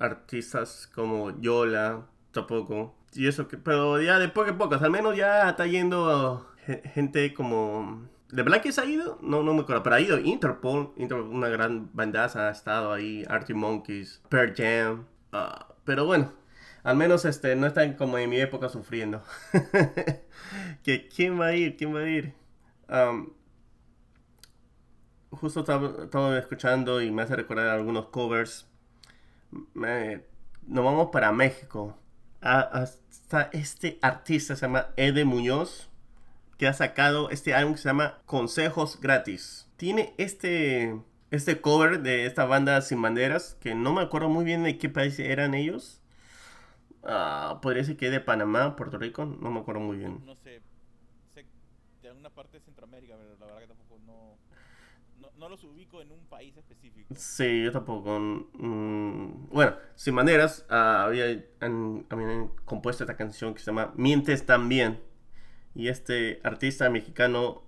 [0.00, 2.96] artistas como Yola, tampoco.
[3.16, 6.82] Y eso que, pero ya de poco a poco, al menos ya está yendo ge-
[6.94, 8.08] gente como...
[8.30, 9.18] ¿De Black ha ido?
[9.22, 13.24] No, no me acuerdo, pero ha ido Interpol, Interpol, una gran bandaza, ha estado ahí,
[13.28, 15.06] Arctic Monkeys, Pearl Jam.
[15.32, 16.32] ah, pero bueno,
[16.82, 19.22] al menos este, no están como en mi época sufriendo.
[20.82, 21.76] que ¿Quién va a ir?
[21.76, 22.34] ¿Quién va a ir?
[25.30, 28.66] Justo estaba, estaba escuchando y me hace recordar algunos covers.
[29.74, 30.24] Me-
[30.66, 31.96] nos vamos para México.
[32.40, 35.88] Hasta este artista se llama Ede Muñoz,
[36.58, 39.68] que ha sacado este álbum que se llama Consejos Gratis.
[39.76, 44.62] Tiene este, este cover de esta banda Sin Banderas, que no me acuerdo muy bien
[44.62, 46.00] de qué país eran ellos.
[47.04, 50.24] Ah, podría ser que de Panamá, Puerto Rico, no me acuerdo muy bien.
[50.24, 50.60] No sé,
[52.02, 53.85] de alguna parte de Centroamérica, pero la verdad que tampoco
[55.38, 57.14] no, los ubico en un país específico.
[57.14, 58.18] Sí, yo tampoco.
[58.18, 61.44] mm, bueno, Sin Maneras ah, había,
[62.64, 65.00] compuesto esta canción que se llama Mientes también.
[65.74, 67.62] Y este artista mexicano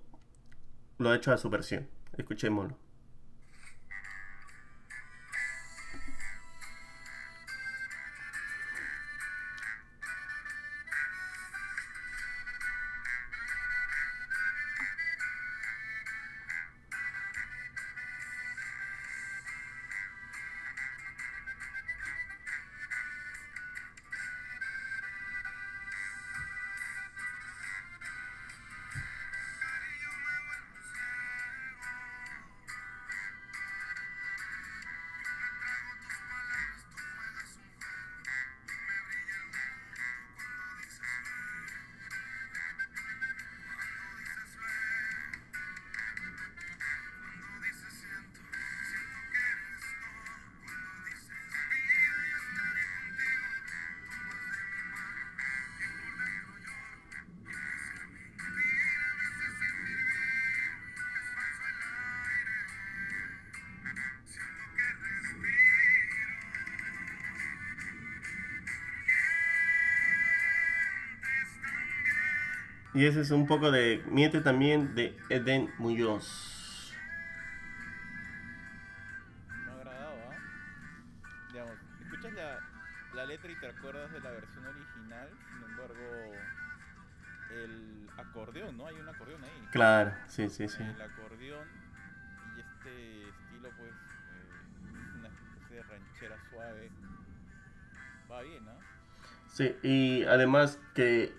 [0.97, 1.87] lo ha hecho a su versión.
[2.17, 2.75] Escuchémoslo.
[72.99, 76.93] Y ese es un poco de Miente también de Eden Muñoz.
[79.47, 80.35] Ha agradado, ¿ah?
[81.47, 82.59] Digamos, escuchas la,
[83.15, 86.33] la letra y te acuerdas de la versión original, sin embargo,
[87.51, 88.87] el acordeón, ¿no?
[88.87, 89.67] Hay un acordeón ahí.
[89.71, 90.83] Claro, sí, sí, sí.
[90.83, 91.69] El acordeón
[92.57, 96.91] y este estilo, pues, eh, una especie de ranchera suave.
[98.29, 98.73] Va bien, ¿no?
[99.47, 101.38] Sí, y además que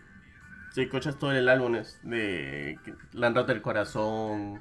[0.70, 2.78] si escuchas todo el álbum es de
[3.12, 4.60] La han roto el corazón,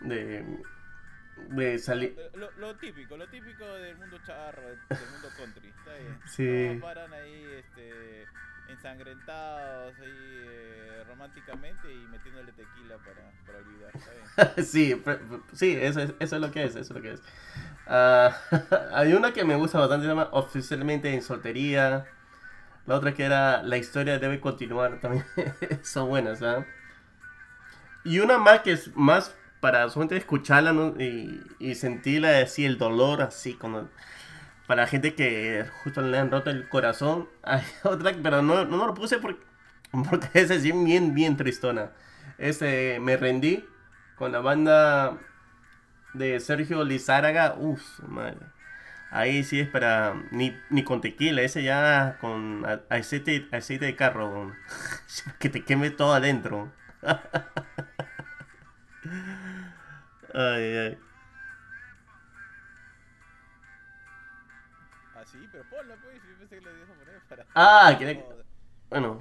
[0.00, 0.44] de,
[1.50, 2.16] de salir...
[2.34, 6.18] Lo, lo típico, lo típico del mundo charro, del mundo country, está bien.
[6.26, 6.44] Sí.
[6.44, 8.30] Todos paran ahí, este,
[8.68, 14.30] ensangrentados, ahí, eh, románticamente y metiéndole tequila para, para olvidar, está bien.
[14.64, 15.20] sí, pre-
[15.52, 17.22] sí, eso es, eso es lo que es, eso es lo que es.
[17.86, 18.36] Ah,
[18.94, 22.06] hay una que me gusta bastante, se llama Oficialmente en Soltería.
[22.86, 25.24] La otra que era La historia debe continuar, también
[25.82, 26.64] son buenas, ¿ah?
[28.04, 33.22] Y una más que es más para solamente escucharla y, y sentirla así, el dolor
[33.22, 33.88] así, como
[34.66, 37.28] para gente que justo le han roto el corazón.
[37.42, 39.42] Hay otra, pero no, no lo puse porque,
[40.10, 41.92] porque es así bien, bien tristona.
[42.38, 43.64] Ese Me Rendí
[44.16, 45.18] con la banda
[46.14, 47.54] de Sergio Lizárraga.
[47.58, 48.38] Uff, madre.
[49.12, 50.14] Ahí sí es para.
[50.30, 54.56] Ni, ni con tequila, ese ya con a- aceite, aceite de carro.
[55.38, 56.72] que te queme todo adentro.
[60.34, 60.98] ay, ay.
[65.14, 67.46] Ah, sí, pero ponlo, pues, yo pensé que lo ibas a poner para...
[67.54, 68.24] Ah, que-.
[68.90, 69.20] Bueno,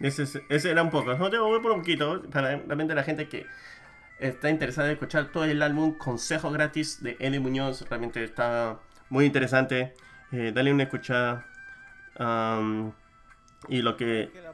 [0.00, 1.14] ese, es- ese era un poco.
[1.14, 2.22] No te voy por un poquito.
[2.30, 3.46] Para realmente la gente que
[4.18, 7.82] está interesada en escuchar todo el álbum Consejo Gratis de Eddie Muñoz.
[7.88, 8.78] Realmente está
[9.10, 9.94] muy interesante.
[10.32, 11.46] Eh, dale una escuchada.
[12.16, 12.92] Am,
[13.68, 14.30] y lo que.
[14.32, 14.52] que la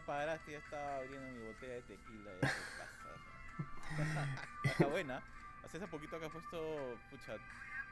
[0.48, 2.30] ya estaba abriendo mi botella de tequila.
[4.64, 5.22] Está buena.
[5.64, 7.36] Hace hace poquito que has puesto, pucha,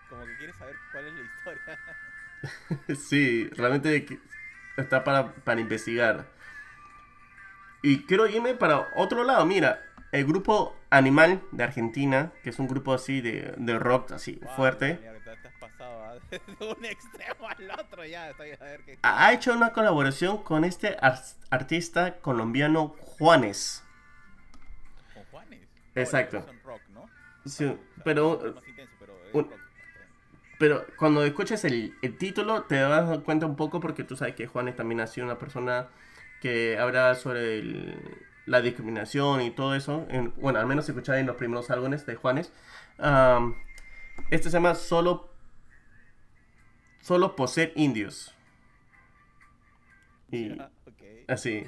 [0.09, 1.79] como que quieres saber cuál es la historia.
[2.97, 4.07] Sí, realmente
[4.77, 6.27] está para, para investigar.
[7.83, 9.45] Y quiero irme para otro lado.
[9.45, 14.39] Mira, el grupo Animal de Argentina, que es un grupo así de, de rock así
[14.57, 16.15] fuerte, mierda, te, te has pasado ¿ah?
[16.31, 18.31] de un extremo al otro ya.
[18.31, 18.99] Estoy a ver qué.
[19.03, 23.83] ha hecho una colaboración con este ar- artista colombiano Juanes.
[25.15, 25.61] Con Juanes.
[25.95, 26.45] Exacto.
[26.65, 28.55] Oh, pero,
[28.99, 29.51] pero un-
[30.97, 34.35] cuando escuches el, el título te vas a dar cuenta un poco porque tú sabes
[34.35, 35.89] que Juanes también ha sido una persona
[36.43, 40.07] que habla sobre el- la discriminación y todo eso.
[40.11, 42.53] En- bueno, al menos escuchaba en los primeros álbumes de Juanes.
[44.31, 45.31] Este se llama Solo,
[47.01, 48.33] Solo por ser indios.
[50.31, 51.65] Y ok, así.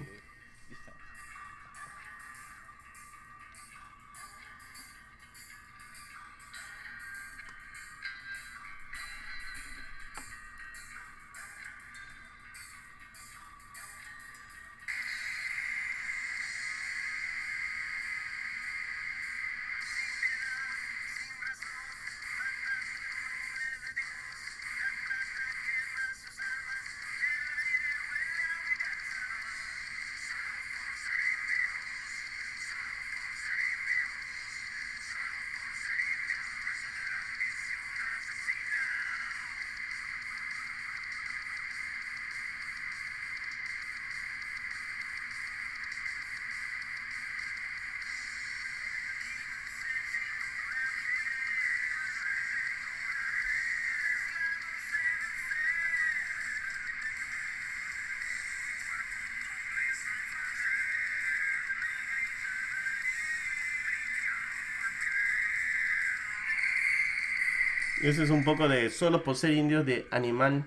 [68.04, 70.64] Ese es un poco de Solo por ser indios de Animal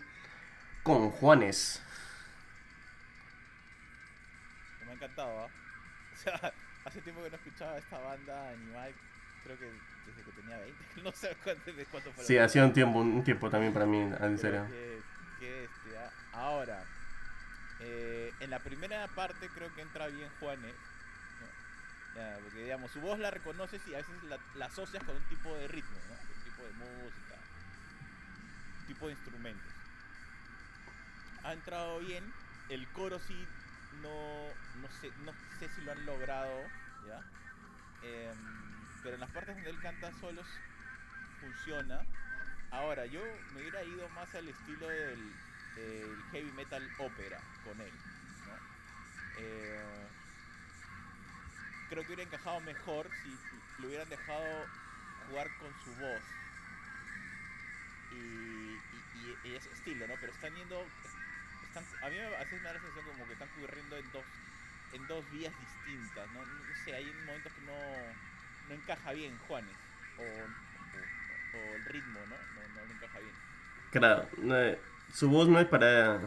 [0.84, 1.84] con Juanes.
[4.86, 5.52] Me ha encantado, ¿ah?
[6.12, 8.96] O sea, hace tiempo que no escuchaba esta banda animal
[9.42, 12.26] creo que desde que tenía 20, no sé cuánto, desde cuánto fue.
[12.26, 14.68] Sí, ha sido un tiempo, un tiempo también para mí, en serio.
[14.68, 16.88] que- que, este, a- ahora,
[17.80, 20.80] eh, en la primera parte creo que entra bien Juanes,
[21.40, 21.54] ¿no?
[22.14, 25.26] Ya, porque digamos, su voz la reconoces y a veces la, la asocias con un
[25.26, 26.16] tipo de ritmo, ¿no?
[26.30, 27.27] Un tipo de música,
[28.88, 29.72] tipo de instrumentos.
[31.44, 32.24] Ha entrado bien,
[32.70, 33.48] el coro sí
[34.02, 34.50] no,
[34.82, 36.64] no, sé, no sé si lo han logrado,
[37.06, 37.22] ¿ya?
[38.02, 40.48] Em, pero en las partes donde él canta solos
[41.40, 42.06] funciona.
[42.72, 43.22] Ahora, yo
[43.54, 45.20] me hubiera ido más al estilo del,
[46.32, 47.94] heavy metal ópera con él.
[49.40, 50.10] Eh,
[51.90, 53.30] creo que hubiera encajado mejor si
[53.82, 54.66] lo hubieran dejado
[55.28, 56.47] jugar con su voz.
[58.12, 60.16] Y, y- ese estilo, ¿no?
[60.20, 60.86] Pero están yendo.
[61.68, 64.26] Están, a mí a veces me da la sensación como que están corriendo en dos,
[64.94, 66.46] en dos vías distintas, ¿no?
[66.46, 67.74] No sé, hay momentos que no,
[68.70, 69.76] no encaja bien Juanes.
[70.20, 72.36] O, o- o el ritmo, ¿no?
[72.36, 73.34] No, no le encaja bien.
[73.92, 74.28] Claro,
[75.14, 76.20] su voz no es para.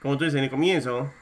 [0.00, 1.12] Como tú dices en el comienzo.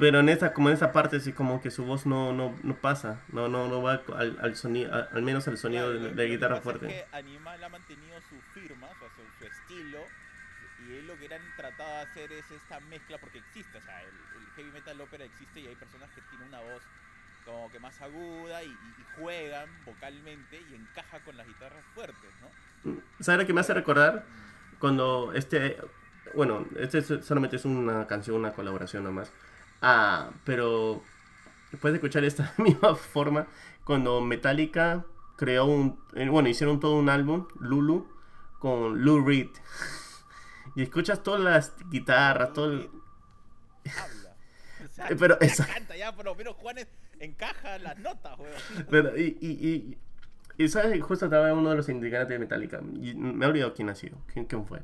[0.00, 2.74] Pero en esta, como en esta parte, sí, como que su voz no, no, no
[2.74, 3.20] pasa.
[3.32, 6.10] No, no, no va al, al sonido, al, al menos al sonido Claro, de, de
[6.10, 6.86] lo que guitarra pasa fuerte.
[6.86, 10.00] Es que Animal ha mantenido su firma, o sea, su, su estilo,
[10.88, 14.00] y él lo que han tratado de hacer es esta mezcla, porque existe, o sea,
[14.02, 16.82] el, el heavy metal ópera existe y hay personas que tienen una voz
[17.44, 22.94] como que más aguda y, y- juegan vocalmente y encaja con las guitarras fuertes, ¿no?
[23.20, 24.24] ¿Sabes lo que me hace recordar?
[24.78, 25.76] Cuando este.
[26.34, 29.30] Bueno, este es- solamente es una canción, una colaboración nomás.
[29.82, 31.02] Ah, pero.
[31.80, 33.46] Puedes escuchar esta misma forma
[33.84, 35.04] cuando Metallica
[35.36, 35.98] creó un.
[36.14, 38.08] eh, Bueno, hicieron todo un álbum, Lulu,
[38.58, 39.48] con Lou Reed.
[40.76, 42.90] Y escuchas todas las guitarras, todo el-
[43.86, 44.36] Habla.
[44.88, 46.86] O sea, pero ya esa- canta, ya menos Juanes
[47.18, 48.52] encaja las notas, weón.
[48.90, 49.98] Pero, y, y, y,
[50.64, 51.02] y, ¿sabes?
[51.02, 52.80] Justo estaba uno de los integrantes de Metallica.
[53.00, 54.80] Y me he olvidado quién ha sido, quién, quién fue.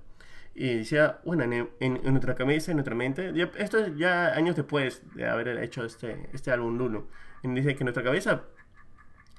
[0.57, 4.29] Y decía, bueno, en, en- en nuestra cabeza, en nuestra mente, ya- esto es ya
[4.35, 7.09] años después de haber hecho este, este álbum Lulu.
[7.43, 8.45] Y dice que nuestra cabeza,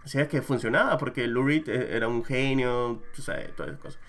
[0.05, 3.81] o sea, que funcionaba, porque Lou Reed eh, era un genio, tú sabes, todas esas
[3.81, 3.99] cosas.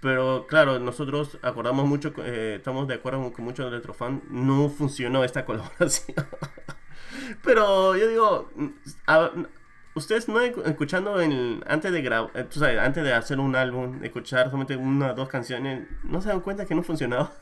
[0.00, 4.68] Pero claro, nosotros acordamos mucho, eh, estamos de acuerdo con muchos de nuestros fans, no
[4.68, 6.16] funcionó esta colaboración.
[7.42, 8.66] Pero yo digo, mm,
[9.06, 9.30] a-
[9.94, 14.46] ustedes no escu- escuchando el, antes de grabar, sabes, antes de hacer un álbum, escuchar
[14.46, 17.32] solamente una o dos canciones, no se dan cuenta que no funcionaba.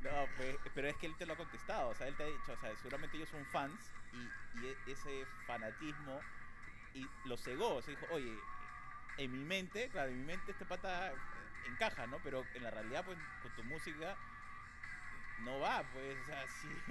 [0.00, 2.26] No, pues, pero es que él te lo ha contestado, o sea, él te ha
[2.26, 6.24] dicho, o sea, seguramente ellos son fans y, e- ese fanatismo
[6.92, 8.46] y lo cegó, o sea, dijo, oye,
[9.16, 11.18] en mi mente, claro, en mi mente este pata eh,
[11.64, 12.22] encaja, ¿no?
[12.22, 14.20] Pero en la realidad, pues, con tu música
[15.36, 16.82] no va, pues, o sea, sí,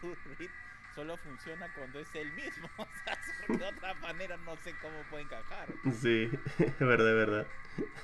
[0.00, 0.52] Lou Reed
[0.96, 3.16] solo funciona cuando es él mismo, o sea,
[3.46, 5.68] porque de otra manera no sé cómo puede encajar.
[5.92, 7.46] Sí, es verdad, es verdad.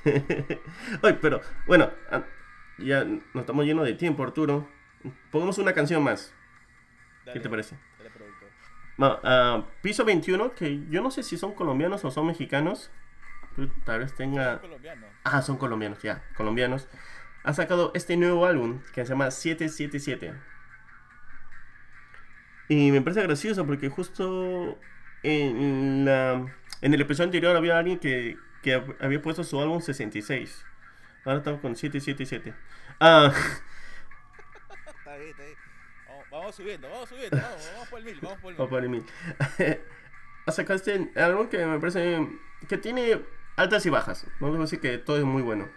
[1.02, 2.22] Oye, pero bueno, ah,
[2.78, 4.68] ya nos estamos llenos de tiempo, Arturo.
[5.32, 6.32] Pongamos una canción más.
[7.32, 7.76] ¿Qué te parece?
[7.98, 8.10] Dale.
[8.98, 12.90] Ma- ah, Piso 21, que yo no sé si son colombianos o son mexicanos.
[13.56, 14.60] Tú tal vez tenga...
[14.60, 15.06] Colombiano.
[15.24, 16.88] Ah, son colombianos, ya, colombianos.
[17.42, 20.34] Ha sacado este nuevo álbum que se llama 777.
[22.72, 24.78] Y me parece gracioso porque justo
[25.22, 26.46] en, la,
[26.80, 30.64] en el episodio anterior había alguien que, que hab- había puesto su álbum 66.
[31.24, 32.54] Ahora estamos con 777.
[33.00, 33.32] Ah,
[34.86, 35.56] Está bien, está bien.
[36.08, 38.58] Vamos, vamos subiendo, vamos subiendo, vamos, vamos por el mil, vamos por el mil.
[38.58, 39.04] Vamos por el mil.
[40.46, 42.28] Este álbum que me parece
[42.68, 43.20] que tiene
[43.56, 44.26] altas y bajas.
[44.40, 45.68] No debo decir que todo es muy bueno.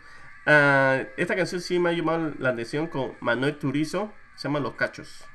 [0.46, 4.14] Ah, esta canción sí me ha llamado la atención con Manuel Turizo.
[4.36, 5.26] Se llama Los Cachos.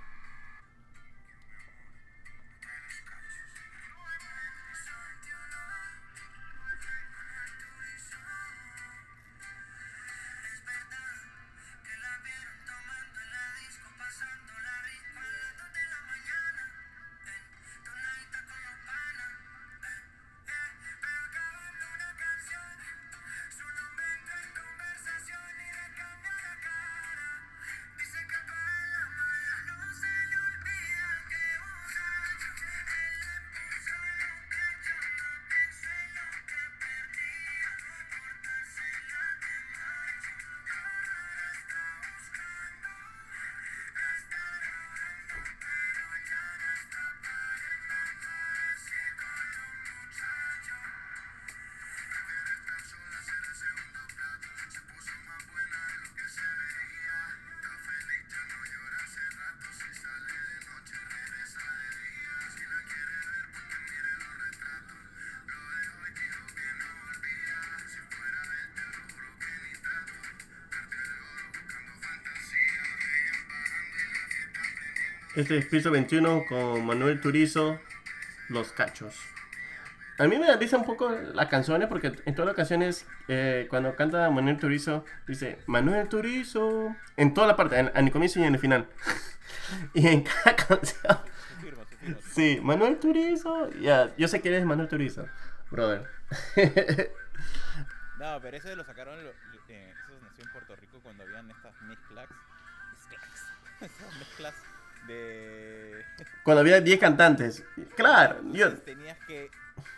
[75.41, 77.81] Este es piso 21 con Manuel Turizo,
[78.49, 79.17] Los Cachos.
[80.19, 83.67] A mí me da risa un poco las canciones porque en todas las canciones, eh,
[83.71, 86.95] cuando canta Manuel Turizo, dice Manuel Turizo.
[87.17, 88.87] En toda la parte, en, en el comienzo y en el final.
[89.95, 91.19] y en cada canción.
[92.33, 93.71] Sí, Manuel Turizo.
[93.81, 95.27] Ya, yo sé que eres Manuel Turizo,
[95.71, 96.07] brother.
[98.19, 99.31] No, pero ese lo sacaron, lo-
[99.69, 102.29] eh, eso nació en Puerto Rico cuando habían estas mezclas,
[102.93, 103.47] mezclas,
[103.81, 104.55] esas mezclas
[105.07, 106.05] de...
[106.45, 107.65] Cuando había 10 cantantes.
[107.97, 108.73] Claro, yo.
[108.79, 109.51] Tenías que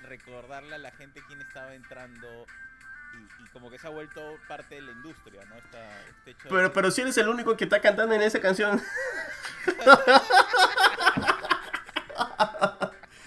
[0.04, 2.46] recordarle a la gente quién estaba entrando
[3.14, 5.56] y, y como que se ha vuelto parte de la industria, ¿no?
[5.56, 8.40] Esta, este hecho de- Pero, pero si eres el único que está cantando en esa
[8.40, 8.80] canción.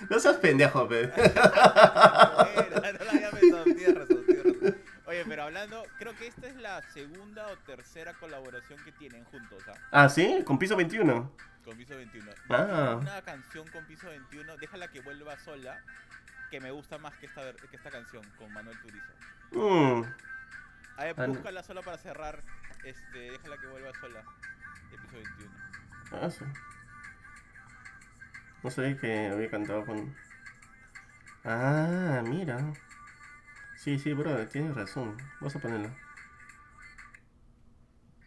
[0.09, 1.11] no seas pendejo, pe.
[5.07, 9.63] Oye, pero hablando, creo que esta es la segunda o tercera colaboración que tienen juntos,
[9.67, 9.73] ¿ah?
[9.91, 11.31] Ah, sí, con piso 21.
[11.65, 12.31] Con Piso 21.
[12.49, 12.97] Ah.
[13.01, 15.81] Una canción con Piso 21, déjala que vuelva sola,
[16.51, 19.13] que me gusta más que esta, que esta canción con Manuel Turizo.
[19.51, 20.03] Mm,
[20.97, 21.27] A ver, no.
[21.27, 22.43] búscala sola para cerrar,
[22.83, 24.23] este, déjala que vuelva sola,
[24.91, 25.51] de Piso 21.
[26.11, 26.45] ah, sí.
[28.63, 30.15] No sabía que había cantado con.
[31.43, 32.57] Ah, mira.
[33.77, 35.15] Sí, sí, bro, tienes razón.
[35.39, 35.95] Vamos a ponerlo.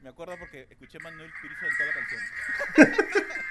[0.09, 3.38] Me acuerdo porque escuché Manuel Turizo en toda la canción.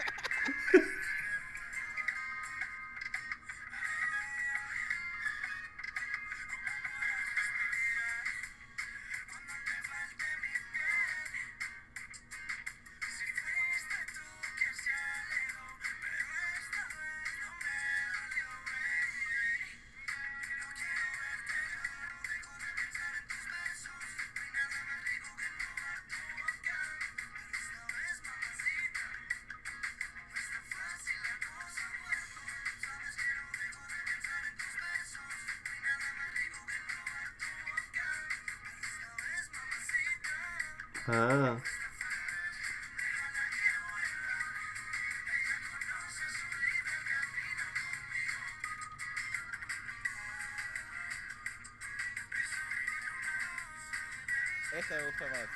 [54.89, 55.47] Me gusta más.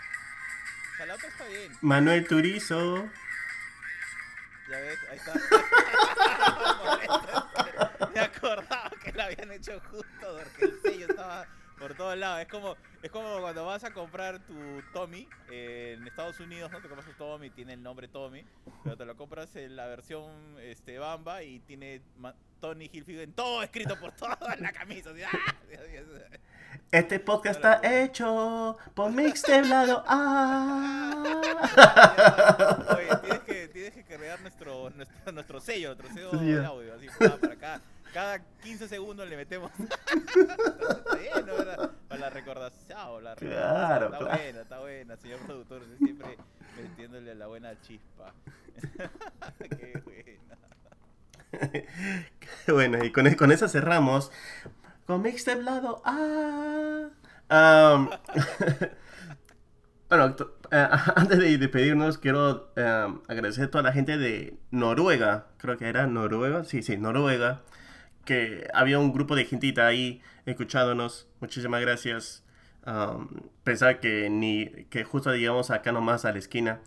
[1.02, 1.72] Otra está bien.
[1.82, 3.10] Manuel Turizo.
[4.70, 5.34] Ya ves, ahí está.
[8.14, 11.48] Me acordaba que la habían hecho justo porque el sello estaba
[11.80, 12.42] por todos lados.
[12.42, 16.80] Es como, es como cuando vas a comprar tu Tommy eh, en Estados Unidos, ¿no?
[16.82, 18.46] Te compras tu Tommy, tiene el nombre Tommy,
[18.84, 22.04] pero te lo compras en la versión este, Bamba y tiene
[22.60, 25.10] Tony Hilfiger en todo escrito por toda la camisa.
[25.10, 25.32] así, ¡ah!
[26.92, 31.24] Este podcast está hecho por Mixtape Lado A.
[32.98, 37.08] Oye, tienes que, tienes que cargar nuestro, nuestro, nuestro sello, nuestro sello de audio, así
[37.18, 37.82] para, para acá.
[38.14, 39.72] Cada 15 segundos le metemos.
[39.80, 41.56] está bien, ¿no?
[42.10, 43.52] Para la recordación, la recordación.
[43.52, 44.36] Claro, Está claro.
[44.38, 45.82] buena, está buena, señor productor.
[45.98, 46.38] Siempre
[46.76, 48.34] metiéndole la buena chispa.
[49.70, 50.58] Qué buena.
[52.68, 54.32] bueno, y con, con eso cerramos.
[55.12, 57.10] Con Mixtape Lado A.
[57.50, 58.10] Am,
[60.10, 60.36] bueno,
[60.72, 60.88] eh,
[61.18, 65.48] antes de despedirnos, quiero eh, agradecer a toda la gente de Noruega.
[65.58, 66.64] Creo que era Noruega.
[66.64, 67.62] Sí, sí, Noruega.
[68.24, 71.28] Que había un grupo de gentita ahí escuchándonos.
[71.42, 72.46] Muchísimas gracias.
[72.86, 76.80] Am, pensaba que ni que justo llegamos acá nomás a la esquina.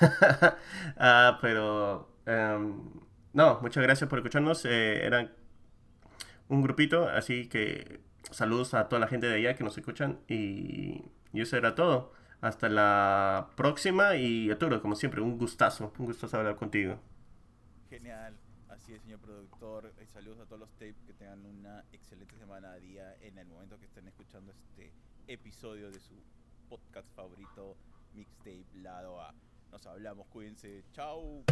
[0.96, 2.80] Ah, pero em,
[3.34, 4.64] no, muchas gracias por escucharnos.
[4.64, 5.30] Eh, eran
[6.48, 11.04] un grupito, así que saludos a toda la gente de allá que nos escuchan y,
[11.32, 12.12] y eso era todo.
[12.40, 17.00] Hasta la próxima y Arturo, como siempre, un gustazo, un gustazo hablar contigo.
[17.90, 18.36] Genial.
[18.68, 19.92] Así es, señor productor.
[19.98, 21.02] Eh, saludos a todos los tapes.
[21.04, 24.92] Que tengan una excelente semana a día en el momento que estén escuchando este
[25.26, 26.14] episodio de su
[26.68, 27.76] podcast favorito,
[28.14, 29.34] Mixtape Lado A.
[29.72, 30.84] Nos hablamos, cuídense.
[30.92, 31.44] Chao.